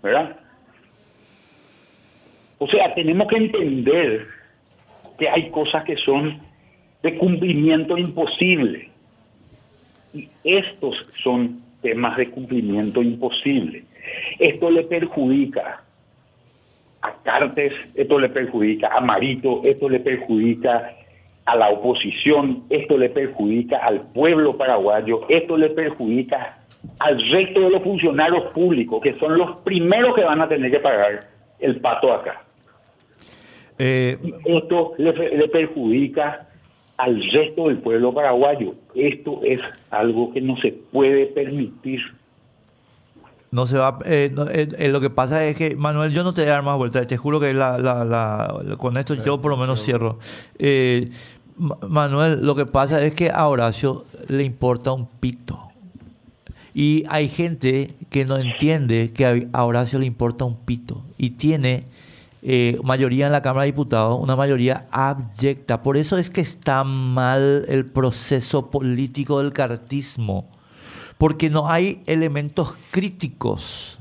¿Verdad? 0.02 0.36
O 2.58 2.68
sea, 2.70 2.92
tenemos 2.96 3.28
que 3.28 3.38
entender 3.38 4.26
que 5.20 5.30
hay 5.30 5.52
cosas 5.52 5.84
que 5.84 5.96
son 5.98 6.40
de 7.04 7.18
cumplimiento 7.20 8.00
imposible. 8.00 8.90
Y 10.12 10.28
estos 10.44 10.96
son 11.22 11.69
temas 11.82 12.18
de 12.18 12.30
cumplimiento 12.30 13.02
imposible. 13.02 13.84
Esto 14.40 14.70
le 14.70 14.84
perjudica 14.84 15.84
a 17.02 17.14
Cartes, 17.24 17.74
esto 17.96 18.20
le 18.20 18.30
perjudica 18.30 18.90
a 18.96 19.00
Marito, 19.02 19.62
esto 19.64 19.90
le 19.90 20.00
perjudica 20.00 20.94
a 21.46 21.56
la 21.56 21.70
oposición, 21.70 22.64
esto 22.70 22.98
le 22.98 23.10
perjudica 23.10 23.78
al 23.78 24.02
pueblo 24.12 24.58
paraguayo, 24.58 25.22
esto 25.30 25.58
le 25.58 25.70
perjudica 25.70 26.60
al 27.00 27.20
resto 27.32 27.62
de 27.62 27.70
los 27.72 27.84
funcionarios 27.84 28.52
públicos, 28.54 29.02
que 29.02 29.18
son 29.20 29.38
los 29.38 29.58
primeros 29.58 30.16
que 30.16 30.24
van 30.24 30.42
a 30.42 30.48
tener 30.48 30.70
que 30.70 30.80
pagar 30.80 31.22
el 31.60 31.80
pato 31.80 32.14
acá. 32.14 32.44
Eh, 33.78 34.18
esto 34.46 34.94
le, 34.98 35.48
perjudica 35.48 36.49
al 37.00 37.24
resto 37.32 37.70
del 37.70 37.78
pueblo 37.80 38.14
paraguayo. 38.14 38.76
Esto 38.94 39.40
es 39.44 39.62
algo 39.90 40.34
que 40.34 40.42
no 40.42 40.58
se 40.58 40.74
puede 40.92 41.28
permitir. 41.28 42.02
No 43.52 43.66
se 43.68 43.78
va. 43.78 44.00
Eh, 44.06 44.30
eh, 44.52 44.90
lo 44.90 45.00
que 45.00 45.10
pasa 45.10 45.46
es 45.46 45.56
que, 45.56 45.76
Manuel, 45.78 46.12
yo 46.12 46.24
no 46.24 46.34
te 46.34 46.42
voy 46.42 46.50
a 46.50 46.56
dar 46.56 46.64
más 46.64 46.78
vueltas. 46.78 47.08
Te 47.08 47.16
juro 47.16 47.40
que 47.40 47.56
con 48.78 48.98
esto 48.98 49.16
yo 49.16 49.42
por 49.42 49.50
lo 49.50 49.58
menos 49.58 49.82
cierro. 49.82 50.20
Manuel, 51.88 52.46
lo 52.46 52.56
que 52.56 52.66
pasa 52.66 53.04
es 53.04 53.14
que 53.14 53.32
a 53.32 53.48
Horacio 53.48 54.06
le 54.28 54.44
importa 54.44 54.92
un 54.92 55.08
pito. 55.08 55.58
Y 56.74 57.06
hay 57.10 57.30
gente 57.30 57.94
que 58.10 58.26
no 58.26 58.38
entiende 58.38 59.12
que 59.14 59.48
a 59.52 59.66
Horacio 59.66 60.00
le 60.00 60.06
importa 60.06 60.44
un 60.44 60.58
pito. 60.58 61.02
Y 61.18 61.32
tiene 61.32 61.86
eh, 62.42 62.80
mayoría 62.84 63.26
en 63.26 63.32
la 63.32 63.42
Cámara 63.42 63.64
de 63.64 63.72
Diputados, 63.72 64.18
una 64.20 64.36
mayoría 64.36 64.88
abyecta. 64.92 65.84
Por 65.84 65.98
eso 65.98 66.18
es 66.18 66.30
que 66.30 66.42
está 66.42 66.84
mal 66.84 67.66
el 67.68 67.86
proceso 67.86 68.72
político 68.72 69.42
del 69.42 69.52
cartismo, 69.52 70.48
porque 71.18 71.50
no 71.50 71.70
hay 71.70 72.02
elementos 72.06 72.74
críticos, 72.92 74.00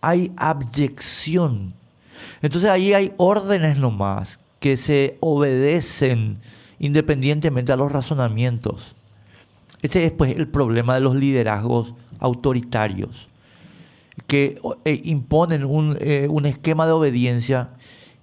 hay 0.00 0.32
abyección. 0.36 1.74
Entonces 2.40 2.70
ahí 2.70 2.94
hay 2.94 3.12
órdenes 3.18 3.76
nomás 3.76 4.38
que 4.60 4.76
se 4.76 5.18
obedecen 5.20 6.38
independientemente 6.78 7.72
a 7.72 7.76
los 7.76 7.92
razonamientos. 7.92 8.94
Ese 9.82 10.06
es 10.06 10.12
pues 10.12 10.34
el 10.34 10.48
problema 10.48 10.94
de 10.94 11.02
los 11.02 11.14
liderazgos 11.14 11.92
autoritarios 12.18 13.28
que 14.34 14.58
eh, 14.84 15.00
imponen 15.04 15.64
un, 15.64 15.96
eh, 16.00 16.26
un, 16.28 16.44
esquema 16.44 16.86
de 16.86 16.92
obediencia 16.92 17.68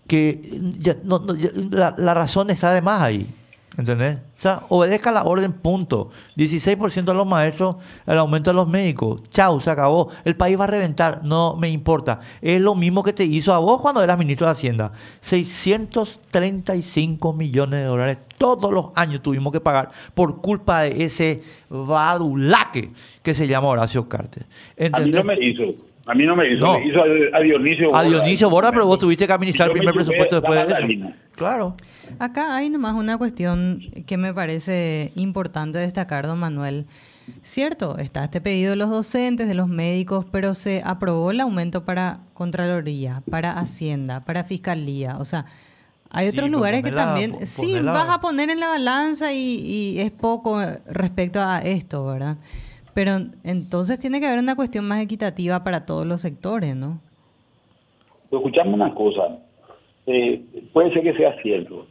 que 0.08 0.42
la, 1.72 1.96
la, 1.98 2.14
razón 2.14 2.50
está 2.50 2.74
de 2.74 2.82
más 2.82 3.02
ahí. 3.02 3.28
¿Entendés? 3.78 4.18
O 4.38 4.42
sea, 4.42 4.64
obedezca 4.68 5.14
la 5.14 5.24
orden, 5.24 5.54
punto. 5.54 6.10
16% 6.36 7.06
de 7.06 7.14
los 7.14 7.26
maestros, 7.26 7.78
el 8.06 8.18
aumento 8.18 8.50
de 8.50 8.56
los 8.56 8.68
médicos. 8.68 9.22
Chau, 9.30 9.62
se 9.62 9.70
acabó. 9.70 10.10
El 10.26 10.36
país 10.36 10.60
va 10.60 10.66
a 10.66 10.68
reventar, 10.68 11.24
no 11.24 11.56
me 11.56 11.70
importa. 11.70 12.20
Es 12.42 12.60
lo 12.60 12.76
mismo 12.76 13.04
que 13.04 13.14
te 13.14 13.24
hizo 13.24 13.54
a 13.54 13.60
vos 13.60 13.80
cuando 13.80 14.04
eras 14.04 14.20
ministro 14.20 14.48
de 14.48 14.52
Hacienda. 14.52 14.92
635 15.22 17.32
millones 17.32 17.80
de 17.80 17.86
dólares 17.86 18.18
todos 18.38 18.74
los 18.74 18.88
años 18.96 19.22
tuvimos 19.22 19.54
que 19.54 19.62
pagar 19.62 19.92
por 20.14 20.42
culpa 20.42 20.82
de 20.82 21.06
ese 21.06 21.42
badulaque 21.70 22.92
que 23.24 23.34
se 23.34 23.48
llama 23.48 23.70
Horacio 23.70 24.10
Cartes. 24.10 24.44
A 24.92 25.00
mí 25.00 25.12
no 25.12 25.24
me 25.24 25.38
hizo. 25.40 25.91
A 26.06 26.16
mí 26.16 26.26
no 26.26 26.36
me 26.36 26.52
hizo, 26.52 26.80
me 26.80 26.88
hizo 26.88 27.00
a, 27.34 27.40
Dionisio 27.40 27.90
Borda. 27.90 28.00
A 28.00 28.04
Dionisio 28.04 28.50
Borda, 28.50 28.72
pero 28.72 28.86
vos 28.86 28.98
tuviste 28.98 29.28
que 29.28 29.34
administrar 29.34 29.70
el 29.70 29.78
primer 29.78 29.94
presupuesto 29.94 30.42
después 30.42 30.68
de 30.68 30.74
eso. 30.74 31.14
Claro. 31.36 31.76
Acá 32.20 32.56
hay 32.56 32.70
nomás 32.70 32.96
una 32.96 33.18
cuestión 33.18 33.82
que 34.06 34.18
me 34.18 34.34
parece 34.34 35.12
importante 35.16 35.80
destacar, 35.80 36.26
don 36.26 36.40
Manuel. 36.40 36.88
Cierto, 37.44 37.98
está 37.98 38.26
este 38.26 38.42
pedido 38.42 38.72
de 38.72 38.76
los 38.76 38.90
docentes, 38.90 39.48
de 39.48 39.54
los 39.54 39.68
médicos, 39.68 40.26
pero 40.32 40.56
se 40.56 40.82
aprobó 40.84 41.32
el 41.32 41.40
aumento 41.40 41.86
para 41.86 42.20
Contraloría, 42.34 43.22
para 43.30 43.54
Hacienda, 43.54 44.26
para 44.26 44.44
Fiscalía. 44.44 45.18
O 45.20 45.26
sea, 45.26 45.46
hay 46.10 46.28
otros 46.28 46.50
lugares 46.50 46.84
que 46.84 46.92
también... 46.92 47.46
Sí, 47.46 47.80
vas 47.82 48.10
a 48.10 48.20
poner 48.20 48.50
en 48.50 48.60
la 48.60 48.68
balanza 48.68 49.34
y, 49.34 49.38
y 49.38 50.00
es 50.00 50.12
poco 50.12 50.62
respecto 50.88 51.40
a 51.40 51.60
esto, 51.60 52.06
¿verdad? 52.06 52.38
Pero 52.94 53.20
entonces 53.44 54.00
tiene 54.00 54.20
que 54.20 54.28
haber 54.28 54.40
una 54.40 54.56
cuestión 54.56 54.88
más 54.88 55.02
equitativa 55.02 55.64
para 55.64 55.86
todos 55.86 56.06
los 56.06 56.22
sectores, 56.22 56.76
¿no? 56.76 57.00
Escuchame 58.32 58.74
una 58.74 58.94
cosa, 58.94 59.40
eh, 60.08 60.42
puede 60.74 60.94
ser 60.94 61.04
que 61.04 61.14
sea 61.14 61.36
cierto. 61.42 61.88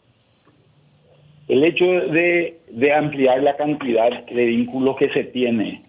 El 1.49 1.65
hecho 1.65 1.85
de, 1.85 2.59
ampliar 2.97 3.43
la 3.43 3.57
cantidad 3.57 4.25
de 4.27 4.45
vínculos 4.47 4.97
que 4.99 5.11
se 5.11 5.25
tiene 5.25 5.83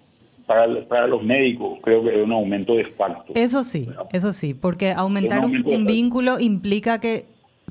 para, 0.47 0.83
para, 0.87 1.07
los 1.07 1.23
médicos, 1.23 1.79
creo 1.83 2.03
que 2.03 2.17
es 2.17 2.23
un 2.23 2.31
aumento 2.31 2.73
de 2.73 2.85
facto. 2.85 3.33
Eso 3.35 3.63
sí, 3.63 3.87
eso 4.11 4.33
sí, 4.33 4.53
porque 4.53 4.91
aumentar 4.91 5.45
un, 5.45 5.85
vínculo 5.85 6.39
implica 6.39 6.99
que 6.99 7.25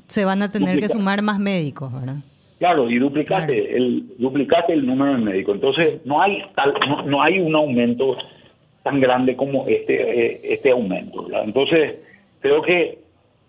se 0.07 0.25
van 0.25 0.41
a 0.41 0.51
tener 0.51 0.79
que 0.79 0.89
sumar 0.89 1.21
más 1.21 1.39
médicos, 1.39 1.91
¿verdad? 1.93 2.17
Claro, 2.61 2.87
y 2.91 2.99
duplicate 2.99 3.75
el 3.75 4.05
duplicate 4.19 4.73
el 4.73 4.85
número 4.85 5.13
de 5.13 5.17
médicos. 5.17 5.55
Entonces 5.55 6.05
no 6.05 6.21
hay 6.21 6.43
tal, 6.53 6.75
no, 7.07 7.23
hay 7.23 7.39
un 7.39 7.55
aumento 7.55 8.15
tan 8.83 8.99
grande 8.99 9.35
como 9.35 9.65
este 9.65 9.95
eh, 9.95 10.41
este 10.43 10.69
aumento. 10.69 11.25
Entonces 11.43 11.95
creo 12.39 12.61
que 12.61 12.99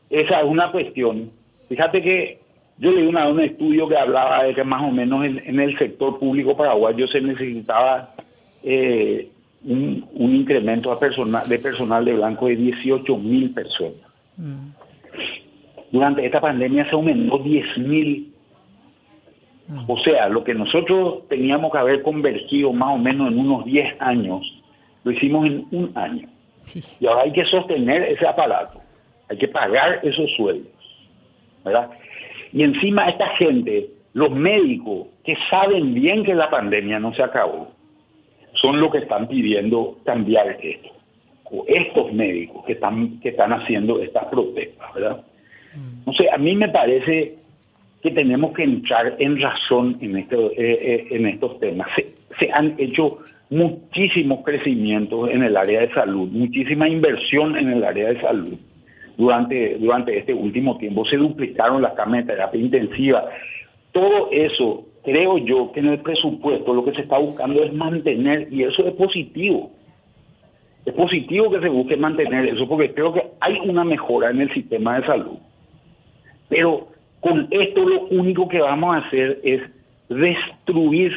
esa 0.09 0.41
es 0.41 0.47
una 0.47 0.73
cuestión. 0.73 1.31
Fíjate 1.69 2.01
que 2.01 2.39
yo 2.79 2.91
leí 2.91 3.07
una, 3.07 3.29
un 3.29 3.41
estudio 3.41 3.87
que 3.87 3.99
hablaba 3.99 4.45
de 4.45 4.55
que 4.55 4.65
más 4.65 4.83
o 4.83 4.91
menos 4.91 5.27
en, 5.27 5.61
el 5.61 5.77
sector 5.77 6.19
público 6.19 6.57
paraguayo 6.57 7.07
se 7.09 7.21
necesitaba 7.21 8.09
eh, 8.63 9.29
un, 9.67 10.09
incremento 10.15 10.91
a 10.91 10.99
personal, 10.99 11.47
de 11.47 11.59
personal 11.59 12.03
de 12.03 12.15
blanco 12.15 12.47
de 12.47 12.57
18 12.57 13.15
mil 13.19 13.51
personas. 13.53 14.09
Mm. 14.39 14.71
Durante 15.91 16.25
esta 16.25 16.41
pandemia 16.41 16.87
se 16.87 16.93
aumentó 16.93 17.37
10 17.37 17.77
mil 17.77 18.32
o 19.87 19.99
sea, 19.99 20.29
lo 20.29 20.45
que 20.45 20.55
nosotros 20.55 21.29
teníamos 21.29 21.73
que 21.73 21.79
haber 21.79 22.03
convergido 22.03 22.73
más 22.73 22.95
o 22.95 22.99
menos 22.99 23.33
en 23.33 23.39
unos 23.39 23.65
10 23.65 24.01
años, 24.01 24.43
lo 25.05 25.13
hicimos 25.13 25.47
en 25.47 25.67
un 25.71 25.93
año. 25.95 26.29
Y 27.01 27.07
ahora 27.07 27.23
hay 27.23 27.33
que 27.33 27.45
sostener 27.45 28.03
ese 28.03 28.27
aparato, 28.27 28.81
hay 29.29 29.39
que 29.39 29.49
pagar 29.49 30.01
esos 30.03 30.31
sueldos. 30.37 30.73
¿verdad? 31.65 31.91
Y 32.53 32.63
encima 32.63 33.09
esta 33.09 33.29
gente, 33.37 33.89
los 34.15 34.31
médicos 34.31 35.09
que 35.25 35.37
saben 35.51 35.95
bien 35.95 36.25
que 36.25 36.35
la 36.35 36.51
pandemia 36.51 36.99
no 36.99 37.15
se 37.15 37.23
acabó, 37.23 37.73
son 38.61 38.81
los 38.81 38.93
que 38.93 38.99
están 38.99 39.29
pidiendo 39.29 39.99
cambiar 40.05 40.59
esto. 40.63 40.89
O 41.45 41.65
estos 41.67 42.13
médicos 42.13 42.65
que 42.65 42.73
están, 42.73 43.21
que 43.21 43.31
están 43.31 43.53
haciendo 43.53 44.01
estas 44.01 44.27
protestas, 44.27 44.95
¿verdad? 44.95 45.25
No 46.07 46.13
sé, 46.15 46.31
a 46.31 46.39
mí 46.39 46.55
me 46.55 46.69
parece 46.69 47.37
que 48.03 48.11
tenemos 48.11 48.53
que 48.53 48.65
entrar 48.65 49.15
en 49.19 49.41
razón 49.41 49.97
en, 50.01 50.17
este, 50.17 51.15
en 51.15 51.27
estos 51.27 51.59
temas. 51.61 51.89
Se, 52.39 52.51
han 52.53 52.75
hecho 52.79 53.19
muchísimos 53.51 54.41
crecimientos 54.45 55.31
en 55.31 55.43
el 55.45 55.57
área 55.57 55.83
de 55.83 55.93
salud, 55.93 56.29
muchísima 56.29 56.89
inversión 56.89 57.57
en 57.57 57.69
el 57.69 57.85
área 57.85 58.09
de 58.09 58.21
salud 58.21 58.59
durante, 59.17 59.79
durante 59.79 60.19
este 60.19 60.35
último 60.35 60.79
tiempo. 60.79 61.05
Se 61.05 61.17
duplicaron 61.17 61.83
las 61.83 61.93
camas 61.93 62.27
de 62.27 62.33
terapia 62.33 62.61
intensiva. 62.61 63.29
Todo 63.93 64.31
eso, 64.33 64.85
creo 65.05 65.39
yo 65.39 65.71
que 65.73 65.81
en 65.81 65.89
el 65.89 65.99
presupuesto 66.01 66.75
lo 66.75 66.85
que 66.85 66.93
se 66.93 67.03
está 67.03 67.19
buscando 67.19 67.63
es 67.63 67.73
mantener, 67.73 68.49
y 68.51 68.65
eso 68.65 68.85
es 68.85 68.95
positivo. 68.95 69.71
Es 70.85 70.95
positivo 70.95 71.51
que 71.51 71.61
se 71.61 71.69
busque 71.69 71.97
mantener 71.97 72.49
eso, 72.49 72.67
porque 72.67 72.93
creo 72.93 73.13
que 73.13 73.23
hay 73.41 73.61
una 73.61 73.85
mejora 73.85 74.31
en 74.31 74.41
el 74.41 74.53
sistema 74.53 74.99
de 74.99 75.07
salud. 75.07 75.39
Pero 76.49 76.92
con 77.23 77.49
esto 77.51 77.89
lo 77.89 78.03
único 78.09 78.47
que 78.49 78.61
vamos 78.61 78.95
a 78.95 78.99
hacer 78.99 79.41
es 79.43 79.63
destruir 80.09 81.13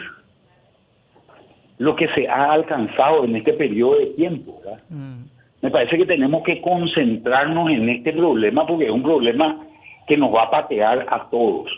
lo 1.78 1.96
que 1.98 2.08
se 2.15 2.28
ha 2.30 2.54
alcanzado 2.54 3.26
en 3.26 3.36
este 3.36 3.52
periodo 3.54 4.00
de 4.00 4.06
tiempo. 4.15 4.62
Mm. 4.89 5.24
Me 5.62 5.72
parece 5.72 5.98
que 5.98 6.06
tenemos 6.06 6.44
que 6.44 6.62
concentrarnos 6.62 7.70
en 7.70 7.89
este 7.89 8.13
problema 8.13 8.65
porque 8.65 8.86
es 8.86 8.91
un 8.91 9.04
problema 9.04 9.65
que 10.08 10.15
nos 10.15 10.34
va 10.34 10.44
a 10.44 10.52
patear 10.52 11.06
a 11.10 11.30
todos. 11.30 11.70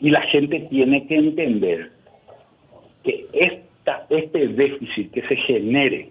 Y 0.00 0.10
la 0.10 0.22
gente 0.22 0.66
tiene 0.70 1.06
que 1.06 1.16
entender 1.16 1.92
que 3.04 3.26
esta, 3.32 4.06
este 4.08 4.48
déficit 4.48 5.12
que 5.12 5.22
se 5.28 5.36
genere 5.36 6.10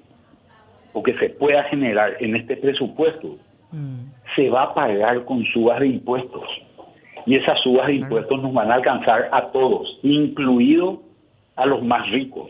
o 0.94 1.04
que 1.04 1.14
se 1.16 1.30
pueda 1.32 1.64
generar 1.66 2.16
en 2.22 2.38
este 2.38 2.56
presupuesto 2.56 3.38
Mm. 3.72 4.12
se 4.36 4.50
va 4.50 4.64
a 4.64 4.74
pagar 4.74 5.26
con 5.26 5.44
subas 5.46 5.80
de 5.80 5.88
impuestos. 5.88 6.44
Y 7.28 7.36
esas 7.36 7.60
subas 7.62 7.88
de 7.88 7.96
impuestos 7.96 8.42
nos 8.42 8.54
van 8.54 8.72
a 8.72 8.76
alcanzar 8.76 9.30
a 9.32 9.52
todos, 9.52 10.00
incluido 10.02 11.02
a 11.56 11.66
los 11.66 11.84
más 11.84 12.10
ricos. 12.10 12.50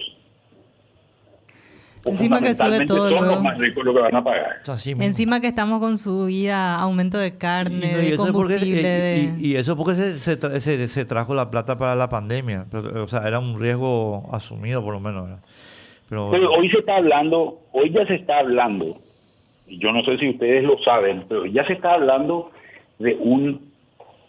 O 2.04 2.10
Encima 2.12 2.40
que 2.40 2.54
sube 2.54 2.86
todo 2.86 3.10
son 3.10 3.28
los 3.28 3.42
más 3.42 3.58
ricos 3.58 3.84
los 3.84 3.94
que 3.96 4.02
van 4.02 4.16
a 4.16 4.24
pagar. 4.24 4.58
Así. 4.68 4.92
Encima 4.92 5.42
que 5.42 5.48
estamos 5.48 5.80
con 5.82 5.98
subida, 5.98 6.76
aumento 6.78 7.18
de 7.18 7.38
carne, 7.38 7.76
Y 7.88 7.92
no, 7.92 7.98
y 8.00 8.02
de 8.02 8.08
eso 8.14 8.26
es 8.28 8.32
porque, 8.32 8.54
combustible, 8.54 8.80
y- 8.80 8.84
de... 8.84 9.36
y- 9.40 9.48
y 9.52 9.56
eso 9.56 9.76
porque 9.76 9.94
se, 9.94 10.18
se, 10.20 10.40
tra- 10.40 10.58
se- 10.60 10.88
se 10.88 11.06
trajo 11.06 11.34
la 11.34 11.50
plata 11.52 11.78
para 11.78 11.96
la 11.96 12.08
pandemia. 12.10 12.66
Pero, 12.72 13.04
o 13.04 13.08
sea, 13.08 13.28
era 13.28 13.40
un 13.40 13.60
riesgo 13.60 14.30
asumido 14.32 14.82
por 14.84 14.94
lo 14.94 15.00
menos. 15.02 15.24
¿verdad? 15.24 15.40
Pero, 16.08 16.30
Pero 16.32 16.52
hoy 16.54 16.70
se 16.70 16.78
está 16.80 16.96
hablando, 16.98 17.60
hoy 17.74 17.92
ya 17.92 18.06
se 18.06 18.16
está 18.16 18.40
hablando, 18.40 19.02
y 19.68 19.78
yo 19.80 19.92
no 19.92 20.02
sé 20.04 20.18
si 20.18 20.30
ustedes 20.30 20.64
lo 20.64 20.78
saben, 20.84 21.26
pero 21.28 21.46
ya 21.46 21.66
se 21.66 21.74
está 21.74 21.94
hablando 21.96 22.52
de 23.00 23.16
un 23.16 23.67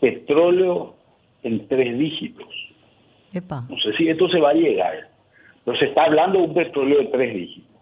petróleo 0.01 0.95
en 1.43 1.67
tres 1.69 1.99
dígitos. 1.99 2.49
Epa. 3.33 3.65
No 3.69 3.77
sé 3.79 3.93
si 3.97 4.09
esto 4.09 4.29
se 4.29 4.41
va 4.41 4.51
a 4.51 4.55
llegar, 4.55 5.09
pero 5.65 5.79
se 5.79 5.87
está 5.87 6.05
hablando 6.05 6.39
de 6.39 6.45
un 6.47 6.55
petróleo 6.55 6.99
de 6.99 7.07
tres 7.07 7.35
dígitos. 7.35 7.81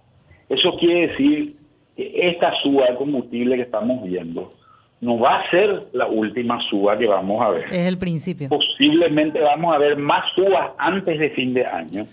Eso 0.48 0.76
quiere 0.78 1.08
decir 1.08 1.56
que 1.96 2.28
esta 2.28 2.52
suba 2.62 2.86
de 2.90 2.96
combustible 2.96 3.56
que 3.56 3.62
estamos 3.62 4.02
viendo 4.04 4.52
no 5.00 5.18
va 5.18 5.40
a 5.40 5.50
ser 5.50 5.88
la 5.92 6.06
última 6.06 6.58
suba 6.70 6.96
que 6.96 7.06
vamos 7.06 7.42
a 7.42 7.50
ver. 7.50 7.64
Es 7.66 7.86
el 7.86 7.98
principio. 7.98 8.48
Posiblemente 8.48 9.40
vamos 9.40 9.74
a 9.74 9.78
ver 9.78 9.96
más 9.96 10.24
subas 10.34 10.70
antes 10.78 11.18
de 11.18 11.30
fin 11.30 11.54
de 11.54 11.66
año. 11.66 12.06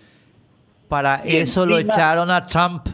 para 0.87 1.21
y 1.25 1.37
eso 1.37 1.65
lo 1.65 1.77
echaron 1.77 2.29
a 2.29 2.45
Trump. 2.45 2.87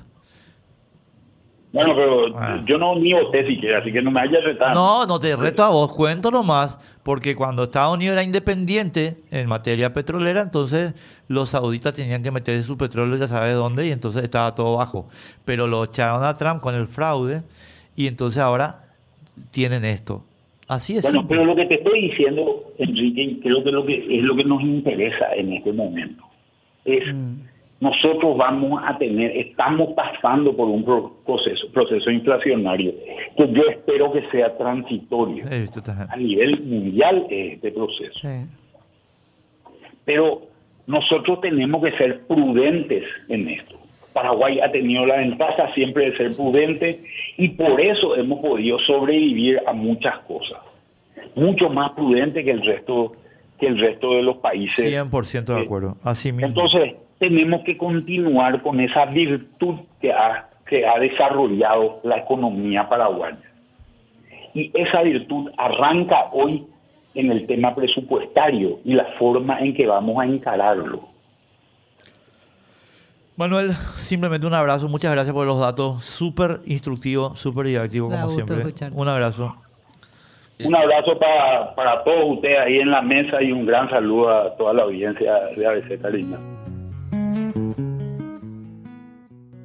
Bueno, 1.71 1.93
pero 1.95 2.36
Ah. 2.36 2.63
yo 2.65 2.77
no 2.79 2.95
ni 2.95 3.13
voté 3.13 3.45
siquiera, 3.45 3.77
así 3.79 3.91
que 3.91 4.01
no 4.01 4.10
me 4.10 4.21
haya 4.21 4.39
retado. 4.41 4.73
No, 4.73 5.05
no 5.05 5.19
te 5.19 5.36
reto 5.36 5.63
a 5.63 5.69
vos, 5.69 5.93
cuento 5.93 6.32
nomás, 6.32 6.79
porque 7.03 7.36
cuando 7.36 7.62
Estados 7.63 7.95
Unidos 7.95 8.13
era 8.13 8.23
independiente 8.23 9.17
en 9.29 9.47
materia 9.47 9.93
petrolera, 9.93 10.41
entonces 10.41 10.95
los 11.27 11.51
sauditas 11.51 11.93
tenían 11.93 12.23
que 12.23 12.32
meterse 12.32 12.63
su 12.63 12.75
petróleo 12.77 13.17
ya 13.17 13.27
sabes 13.27 13.55
dónde 13.55 13.86
y 13.88 13.91
entonces 13.91 14.23
estaba 14.23 14.55
todo 14.55 14.77
bajo. 14.77 15.08
Pero 15.45 15.67
lo 15.67 15.84
echaron 15.84 16.23
a 16.23 16.36
Trump 16.38 16.60
con 16.62 16.73
el 16.73 16.88
fraude 16.88 17.43
y 17.95 18.08
entonces 18.08 18.41
ahora 18.41 18.86
tienen 19.51 19.86
esto. 19.86 20.23
Así 20.67 20.97
es. 20.97 21.03
Bueno, 21.03 21.27
pero 21.27 21.45
lo 21.45 21.55
que 21.55 21.65
te 21.67 21.75
estoy 21.75 22.10
diciendo, 22.10 22.63
Enrique, 22.79 23.39
creo 23.43 23.63
que, 23.63 23.71
lo 23.71 23.86
que 23.86 24.17
es 24.17 24.23
lo 24.23 24.36
que 24.36 24.43
nos 24.43 24.62
interesa 24.62 25.34
en 25.36 25.53
este 25.53 25.71
momento, 25.71 26.23
es 26.86 27.13
Mm. 27.13 27.41
Nosotros 27.82 28.36
vamos 28.38 28.82
a 28.86 28.98
tener, 28.98 29.36
estamos 29.38 29.94
pasando 29.96 30.54
por 30.56 30.68
un 30.68 30.84
pro- 30.84 31.13
proceso, 31.26 31.68
proceso 31.72 32.12
inflacionario 32.12 32.94
que 33.38 33.48
yo 33.54 33.62
espero 33.70 34.12
que 34.12 34.22
sea 34.32 34.58
transitorio. 34.58 35.46
A 36.10 36.15
nivel 36.18 36.60
mundial 36.62 37.26
es 37.30 37.54
este 37.54 37.72
proceso. 37.72 38.13
Sí. 38.15 38.46
Pero 40.06 40.42
nosotros 40.88 41.39
tenemos 41.42 41.84
que 41.84 41.92
ser 41.98 42.22
prudentes 42.28 43.04
en 43.30 43.48
esto. 43.48 43.76
Paraguay 44.13 44.60
ha 44.60 44.72
tenido 44.72 45.06
la 45.06 45.18
ventaja 45.18 45.72
siempre 45.74 46.10
de 46.12 46.18
ser 46.18 46.36
prudente 46.36 47.04
y 47.38 47.50
por 47.50 47.80
eso 47.80 48.15
hemos 48.15 48.39
podido 48.39 48.80
sobrevivir 48.80 49.62
a 49.68 49.72
muchas 49.74 50.18
cosas. 50.20 50.58
Mucho 51.36 51.70
más 51.70 51.92
prudente 51.92 52.44
que 52.44 52.52
el 52.52 52.62
resto 52.65 53.13
que 53.60 53.68
el 53.68 53.78
resto 53.78 54.13
de 54.15 54.24
los 54.24 54.38
países. 54.38 54.86
100% 54.86 55.54
de 55.54 55.60
Eh, 55.62 55.63
acuerdo. 55.65 55.98
Así 56.04 56.32
mismo. 56.32 56.48
Entonces, 56.48 56.96
tenemos 57.19 57.62
que 57.63 57.77
continuar 57.77 58.62
con 58.62 58.79
esa 58.79 59.05
virtud 59.05 59.75
que 60.01 60.12
ha, 60.12 60.49
que 60.65 60.88
ha 60.88 60.97
desarrollado 60.99 61.99
la 62.03 62.17
economía 62.17 62.88
paraguaya. 62.88 63.38
Y 64.53 64.71
esa 64.73 65.01
virtud 65.01 65.51
arranca 65.58 66.29
hoy 66.32 66.65
en 67.13 67.32
el 67.32 67.45
tema 67.45 67.75
presupuestario 67.75 68.79
y 68.84 68.93
la 68.93 69.05
forma 69.19 69.60
en 69.60 69.73
que 69.75 69.86
vamos 69.86 70.17
a 70.19 70.25
encararlo. 70.25 71.08
Manuel, 73.36 73.71
simplemente 73.97 74.47
un 74.47 74.53
abrazo. 74.53 74.88
Muchas 74.88 75.12
gracias 75.12 75.34
por 75.34 75.45
los 75.45 75.60
datos. 75.60 76.03
Súper 76.03 76.60
instructivo, 76.65 77.36
súper 77.36 77.67
didáctivo 77.67 78.10
Da 78.10 78.21
como 78.21 78.34
gusto 78.34 78.47
siempre. 78.47 78.67
escucharte. 78.67 78.97
Un 78.97 79.08
abrazo. 79.08 79.55
Un 80.65 80.75
abrazo 80.75 81.17
para, 81.17 81.73
para 81.73 82.03
todos 82.03 82.36
ustedes 82.36 82.60
ahí 82.60 82.79
en 82.79 82.91
la 82.91 83.01
mesa 83.01 83.41
y 83.41 83.51
un 83.53 83.65
gran 83.65 83.89
saludo 83.89 84.29
a 84.29 84.58
toda 84.58 84.73
la 84.73 84.84
audiencia 84.84 85.34
de 85.55 85.65
ABC 85.65 86.01
Carina. 86.01 86.38
Mm-hmm. 87.30 87.68